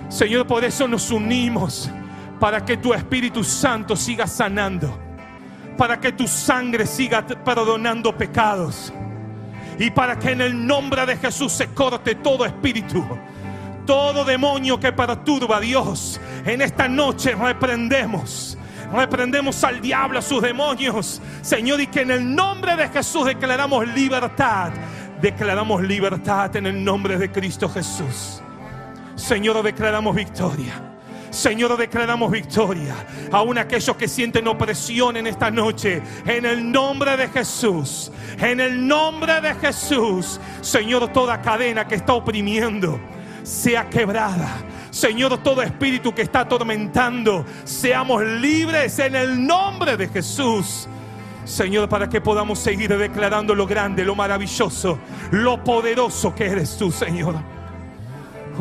Señor, 0.09 0.47
por 0.47 0.63
eso 0.63 0.87
nos 0.87 1.11
unimos 1.11 1.89
para 2.39 2.65
que 2.65 2.77
tu 2.77 2.93
Espíritu 2.93 3.43
Santo 3.43 3.95
siga 3.95 4.25
sanando, 4.25 4.97
para 5.79 5.97
que 5.97 6.11
tu 6.11 6.27
sangre 6.27 6.85
siga 6.85 7.25
perdonando 7.25 8.15
pecados 8.15 8.91
y 9.79 9.89
para 9.89 10.19
que 10.19 10.31
en 10.31 10.41
el 10.41 10.67
nombre 10.67 11.05
de 11.05 11.15
Jesús 11.15 11.53
se 11.53 11.67
corte 11.67 12.15
todo 12.15 12.45
espíritu. 12.45 13.01
Todo 13.85 14.25
demonio 14.25 14.77
que 14.77 14.91
perturba 14.91 15.55
a 15.55 15.59
Dios, 15.61 16.19
en 16.45 16.61
esta 16.61 16.89
noche 16.89 17.33
reprendemos. 17.33 18.57
Reprendemos 18.93 19.63
al 19.63 19.79
diablo, 19.79 20.19
a 20.19 20.21
sus 20.21 20.41
demonios, 20.41 21.21
Señor, 21.41 21.79
y 21.79 21.87
que 21.87 22.01
en 22.01 22.11
el 22.11 22.35
nombre 22.35 22.75
de 22.75 22.89
Jesús 22.89 23.25
declaramos 23.25 23.87
libertad. 23.87 24.73
Declaramos 25.21 25.81
libertad 25.81 26.53
en 26.57 26.65
el 26.65 26.83
nombre 26.83 27.17
de 27.17 27.31
Cristo 27.31 27.69
Jesús. 27.69 28.41
Señor, 29.15 29.63
declaramos 29.63 30.13
victoria. 30.13 30.88
Señor, 31.29 31.77
declaramos 31.77 32.31
victoria. 32.31 32.95
Aún 33.31 33.57
aquellos 33.57 33.95
que 33.95 34.07
sienten 34.07 34.47
opresión 34.47 35.17
en 35.17 35.27
esta 35.27 35.51
noche, 35.51 36.01
en 36.25 36.45
el 36.45 36.71
nombre 36.71 37.15
de 37.17 37.27
Jesús, 37.27 38.11
en 38.39 38.59
el 38.59 38.87
nombre 38.87 39.39
de 39.41 39.53
Jesús, 39.55 40.39
Señor, 40.61 41.11
toda 41.13 41.41
cadena 41.41 41.87
que 41.87 41.95
está 41.95 42.13
oprimiendo 42.13 42.99
sea 43.43 43.89
quebrada. 43.89 44.57
Señor, 44.91 45.37
todo 45.43 45.61
espíritu 45.61 46.13
que 46.13 46.23
está 46.23 46.41
atormentando, 46.41 47.45
seamos 47.63 48.23
libres 48.23 48.97
en 48.99 49.15
el 49.15 49.45
nombre 49.45 49.97
de 49.97 50.07
Jesús. 50.07 50.87
Señor, 51.45 51.89
para 51.89 52.09
que 52.09 52.21
podamos 52.21 52.59
seguir 52.59 52.95
declarando 52.95 53.55
lo 53.55 53.65
grande, 53.65 54.03
lo 54.03 54.15
maravilloso, 54.15 54.99
lo 55.31 55.63
poderoso 55.63 56.33
que 56.35 56.45
eres 56.45 56.77
tú, 56.77 56.91
Señor. 56.91 57.58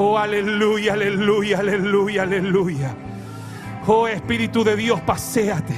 Oh, 0.01 0.17
aleluya, 0.17 0.93
aleluya, 0.93 1.59
aleluya, 1.59 2.23
aleluya. 2.23 2.95
Oh, 3.85 4.07
Espíritu 4.07 4.63
de 4.63 4.77
Dios, 4.77 5.01
paséate. 5.01 5.75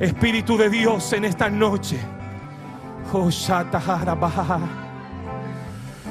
Espíritu 0.00 0.56
de 0.56 0.70
Dios 0.70 1.12
en 1.12 1.26
esta 1.26 1.50
noche. 1.50 1.98
Oh, 3.12 3.30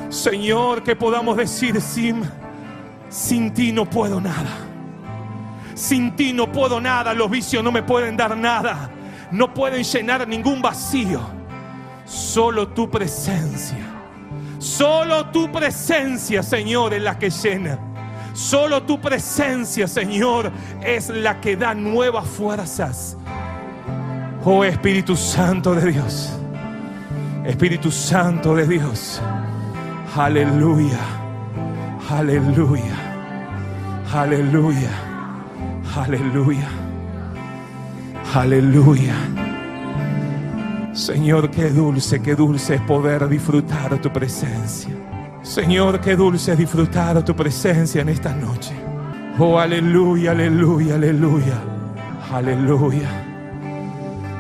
Señor, 0.09 0.84
que 0.84 0.95
podamos 0.95 1.38
decir 1.38 1.82
sin, 1.82 2.22
sin 3.09 3.51
ti 3.51 3.72
no 3.72 3.89
puedo 3.89 4.22
nada. 4.22 4.55
Sin 5.74 6.15
ti 6.15 6.34
no 6.34 6.51
puedo 6.51 6.80
nada. 6.80 7.15
Los 7.15 7.32
vicios 7.32 7.63
no 7.63 7.72
me 7.72 7.82
pueden 7.82 8.15
dar 8.15 8.38
nada. 8.38 8.91
No 9.32 9.55
pueden 9.55 9.84
llenar 9.84 10.28
ningún 10.28 10.61
vacío. 10.61 11.22
Solo 12.05 12.68
tu 12.68 12.88
presencia 12.91 13.97
Solo 14.60 15.28
tu 15.28 15.51
presencia, 15.51 16.41
Señor, 16.41 16.93
es 16.93 17.01
la 17.01 17.18
que 17.18 17.30
llena. 17.30 17.80
Solo 18.34 18.84
tu 18.84 18.99
presencia, 18.99 19.88
Señor, 19.88 20.51
es 20.84 21.10
la 21.10 21.41
que 21.41 21.55
da 21.55 21.74
nuevas 21.74 22.28
fuerzas. 22.28 23.18
Oh 24.43 24.64
Espíritu 24.64 25.16
Santo 25.16 25.74
de 25.74 25.91
Dios. 25.91 26.32
Espíritu 27.45 27.91
Santo 27.91 28.55
de 28.55 28.68
Dios. 28.68 29.22
Aleluya. 30.16 30.99
Aleluya. 32.10 32.84
Aleluya. 34.14 34.91
Aleluya. 35.95 36.68
Aleluya. 38.34 39.47
Señor, 40.98 41.52
qué 41.52 41.70
dulce, 41.70 42.20
qué 42.24 42.34
dulce 42.34 42.74
es 42.74 42.82
poder 42.82 43.30
disfrutar 43.30 44.02
tu 44.02 44.12
presencia. 44.12 44.89
Señor, 45.43 46.02
qué 46.02 46.16
dulce 46.16 46.54
es 46.54 46.58
disfrutar 46.58 47.24
tu 47.24 47.36
presencia 47.36 48.02
en 48.02 48.10
esta 48.10 48.34
noche. 48.34 48.74
Oh, 49.38 49.60
aleluya, 49.60 50.32
aleluya, 50.32 50.95
aleluya, 50.95 51.62
aleluya. 52.34 53.10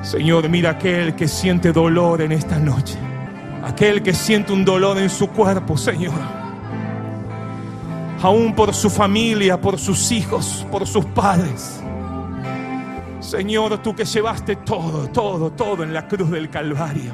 Señor, 0.01 0.49
mira 0.49 0.71
aquel 0.71 1.13
que 1.13 1.27
siente 1.27 1.71
dolor 1.71 2.23
en 2.23 2.31
esta 2.31 2.57
noche. 2.57 2.97
Aquel 3.63 4.01
que 4.01 4.15
siente 4.15 4.51
un 4.51 4.65
dolor 4.65 4.97
en 4.97 5.11
su 5.11 5.27
cuerpo, 5.27 5.77
Señor. 5.77 6.19
Aún 8.23 8.55
por 8.55 8.73
su 8.73 8.89
familia, 8.89 9.61
por 9.61 9.77
sus 9.77 10.11
hijos, 10.11 10.65
por 10.71 10.87
sus 10.87 11.05
padres. 11.05 11.83
Señor, 13.19 13.79
tú 13.79 13.95
que 13.95 14.05
llevaste 14.05 14.57
todo, 14.57 15.07
todo, 15.09 15.51
todo 15.51 15.83
en 15.83 15.93
la 15.93 16.07
cruz 16.07 16.29
del 16.29 16.49
Calvario. 16.49 17.13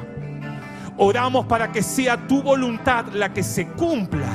Oramos 0.96 1.46
para 1.46 1.72
que 1.72 1.82
sea 1.82 2.16
tu 2.26 2.42
voluntad 2.42 3.06
la 3.12 3.32
que 3.32 3.42
se 3.42 3.68
cumpla 3.68 4.28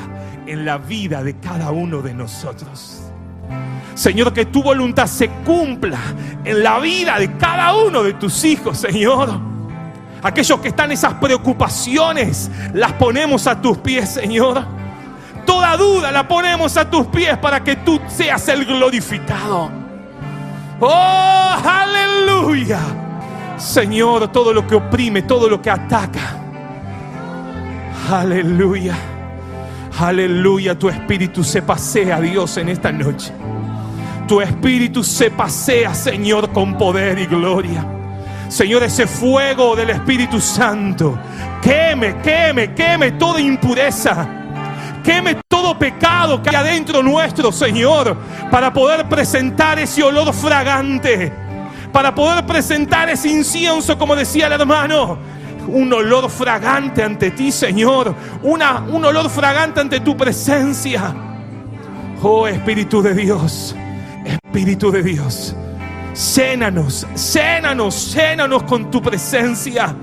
en 0.45 0.65
la 0.65 0.77
vida 0.77 1.23
de 1.23 1.37
cada 1.37 1.71
uno 1.71 2.01
de 2.01 2.13
nosotros. 2.13 3.03
Señor, 3.93 4.33
que 4.33 4.45
tu 4.45 4.63
voluntad 4.63 5.07
se 5.07 5.29
cumpla 5.29 5.99
en 6.43 6.63
la 6.63 6.79
vida 6.79 7.19
de 7.19 7.37
cada 7.37 7.75
uno 7.75 8.01
de 8.01 8.13
tus 8.13 8.43
hijos, 8.45 8.77
Señor. 8.77 9.29
Aquellos 10.23 10.59
que 10.59 10.69
están 10.69 10.91
esas 10.91 11.13
preocupaciones, 11.15 12.49
las 12.73 12.93
ponemos 12.93 13.47
a 13.47 13.61
tus 13.61 13.77
pies, 13.77 14.09
Señor. 14.09 14.65
Toda 15.45 15.77
duda 15.77 16.11
la 16.11 16.27
ponemos 16.27 16.75
a 16.77 16.89
tus 16.89 17.07
pies 17.07 17.37
para 17.37 17.63
que 17.63 17.77
tú 17.77 18.01
seas 18.07 18.47
el 18.49 18.65
glorificado. 18.65 19.88
Oh, 20.79 21.55
aleluya. 21.63 22.79
Señor, 23.57 24.31
todo 24.31 24.53
lo 24.53 24.65
que 24.65 24.75
oprime, 24.75 25.23
todo 25.23 25.49
lo 25.49 25.61
que 25.61 25.69
ataca. 25.69 26.37
Aleluya. 28.09 28.95
Aleluya. 29.99 30.77
Tu 30.79 30.89
espíritu 30.89 31.43
se 31.43 31.61
pasea, 31.61 32.21
Dios, 32.21 32.57
en 32.57 32.69
esta 32.69 32.91
noche. 32.91 33.33
Tu 34.27 34.41
espíritu 34.41 35.03
se 35.03 35.31
pasea, 35.31 35.93
Señor, 35.93 36.51
con 36.51 36.77
poder 36.77 37.19
y 37.19 37.25
gloria. 37.25 37.85
Señor, 38.47 38.83
ese 38.83 39.05
fuego 39.05 39.75
del 39.75 39.91
Espíritu 39.91 40.39
Santo, 40.39 41.17
queme, 41.61 42.15
queme, 42.21 42.73
queme 42.73 43.11
toda 43.11 43.39
impureza. 43.39 44.27
Queme 45.03 45.37
pecado 45.77 46.41
que 46.41 46.49
hay 46.49 46.55
adentro 46.55 47.03
nuestro, 47.03 47.51
Señor, 47.51 48.17
para 48.49 48.71
poder 48.73 49.07
presentar 49.07 49.77
ese 49.79 50.01
olor 50.01 50.33
fragante, 50.33 51.31
para 51.91 52.15
poder 52.15 52.45
presentar 52.45 53.09
ese 53.09 53.29
incienso, 53.29 53.97
como 53.97 54.15
decía 54.15 54.47
el 54.47 54.53
hermano, 54.53 55.17
un 55.67 55.91
olor 55.93 56.29
fragante 56.29 57.03
ante 57.03 57.31
ti, 57.31 57.51
Señor, 57.51 58.15
Una, 58.41 58.79
un 58.79 59.05
olor 59.05 59.29
fragante 59.29 59.81
ante 59.81 59.99
tu 59.99 60.17
presencia. 60.17 61.13
Oh 62.21 62.47
Espíritu 62.47 63.01
de 63.01 63.13
Dios, 63.13 63.75
Espíritu 64.25 64.91
de 64.91 65.03
Dios, 65.03 65.55
cénanos, 66.13 67.05
cénanos, 67.15 68.11
cénanos 68.13 68.63
con 68.63 68.91
tu 68.91 69.01
presencia 69.01 69.95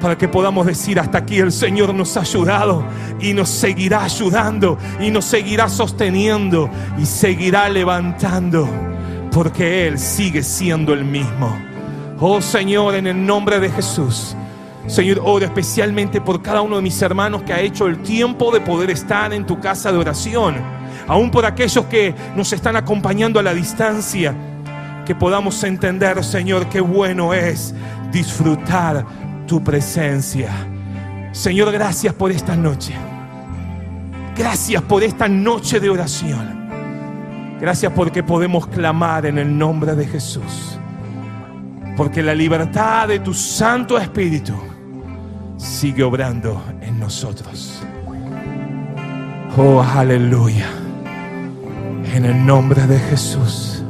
para 0.00 0.16
que 0.18 0.28
podamos 0.28 0.66
decir 0.66 1.00
hasta 1.00 1.18
aquí 1.18 1.38
el 1.38 1.52
Señor 1.52 1.94
nos 1.94 2.16
ha 2.16 2.20
ayudado 2.20 2.84
y 3.20 3.32
nos 3.32 3.48
seguirá 3.48 4.04
ayudando 4.04 4.78
y 5.00 5.10
nos 5.10 5.24
seguirá 5.24 5.68
sosteniendo 5.68 6.68
y 6.98 7.06
seguirá 7.06 7.68
levantando 7.68 8.68
porque 9.32 9.86
Él 9.86 9.98
sigue 9.98 10.42
siendo 10.42 10.94
el 10.94 11.04
mismo. 11.04 11.54
Oh 12.18 12.40
Señor, 12.40 12.94
en 12.94 13.06
el 13.06 13.26
nombre 13.26 13.60
de 13.60 13.70
Jesús. 13.70 14.34
Señor, 14.86 15.20
oro 15.22 15.44
especialmente 15.44 16.20
por 16.20 16.40
cada 16.40 16.62
uno 16.62 16.76
de 16.76 16.82
mis 16.82 17.02
hermanos 17.02 17.42
que 17.42 17.52
ha 17.52 17.60
hecho 17.60 17.86
el 17.86 17.98
tiempo 17.98 18.50
de 18.50 18.60
poder 18.60 18.88
estar 18.90 19.32
en 19.32 19.44
tu 19.44 19.60
casa 19.60 19.92
de 19.92 19.98
oración. 19.98 20.56
Aún 21.08 21.30
por 21.30 21.44
aquellos 21.44 21.84
que 21.86 22.14
nos 22.34 22.52
están 22.52 22.76
acompañando 22.76 23.38
a 23.38 23.42
la 23.42 23.52
distancia. 23.52 24.34
Que 25.04 25.14
podamos 25.14 25.62
entender, 25.64 26.24
Señor, 26.24 26.68
qué 26.68 26.80
bueno 26.80 27.34
es 27.34 27.74
disfrutar 28.10 29.04
tu 29.46 29.62
presencia. 29.62 30.50
Señor, 31.32 31.72
gracias 31.72 32.14
por 32.14 32.30
esta 32.30 32.56
noche. 32.56 32.94
Gracias 34.36 34.82
por 34.82 35.02
esta 35.02 35.28
noche 35.28 35.80
de 35.80 35.88
oración. 35.88 36.56
Gracias 37.60 37.90
porque 37.92 38.22
podemos 38.22 38.66
clamar 38.66 39.24
en 39.24 39.38
el 39.38 39.56
nombre 39.56 39.94
de 39.94 40.06
Jesús. 40.06 40.78
Porque 41.96 42.22
la 42.22 42.34
libertad 42.34 43.08
de 43.08 43.20
tu 43.20 43.32
Santo 43.32 43.96
Espíritu 43.96 44.54
sigue 45.56 46.02
obrando 46.02 46.62
en 46.82 47.00
nosotros. 47.00 47.82
Oh, 49.56 49.80
aleluya. 49.80 50.68
En 52.14 52.26
el 52.26 52.44
nombre 52.44 52.86
de 52.86 52.98
Jesús. 52.98 53.82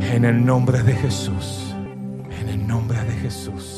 En 0.00 0.24
el 0.24 0.44
nombre 0.44 0.82
de 0.82 0.94
Jesús. 0.94 1.74
En 2.40 2.48
el 2.48 2.66
nombre 2.66 2.98
de 3.04 3.12
Jesús. 3.16 3.77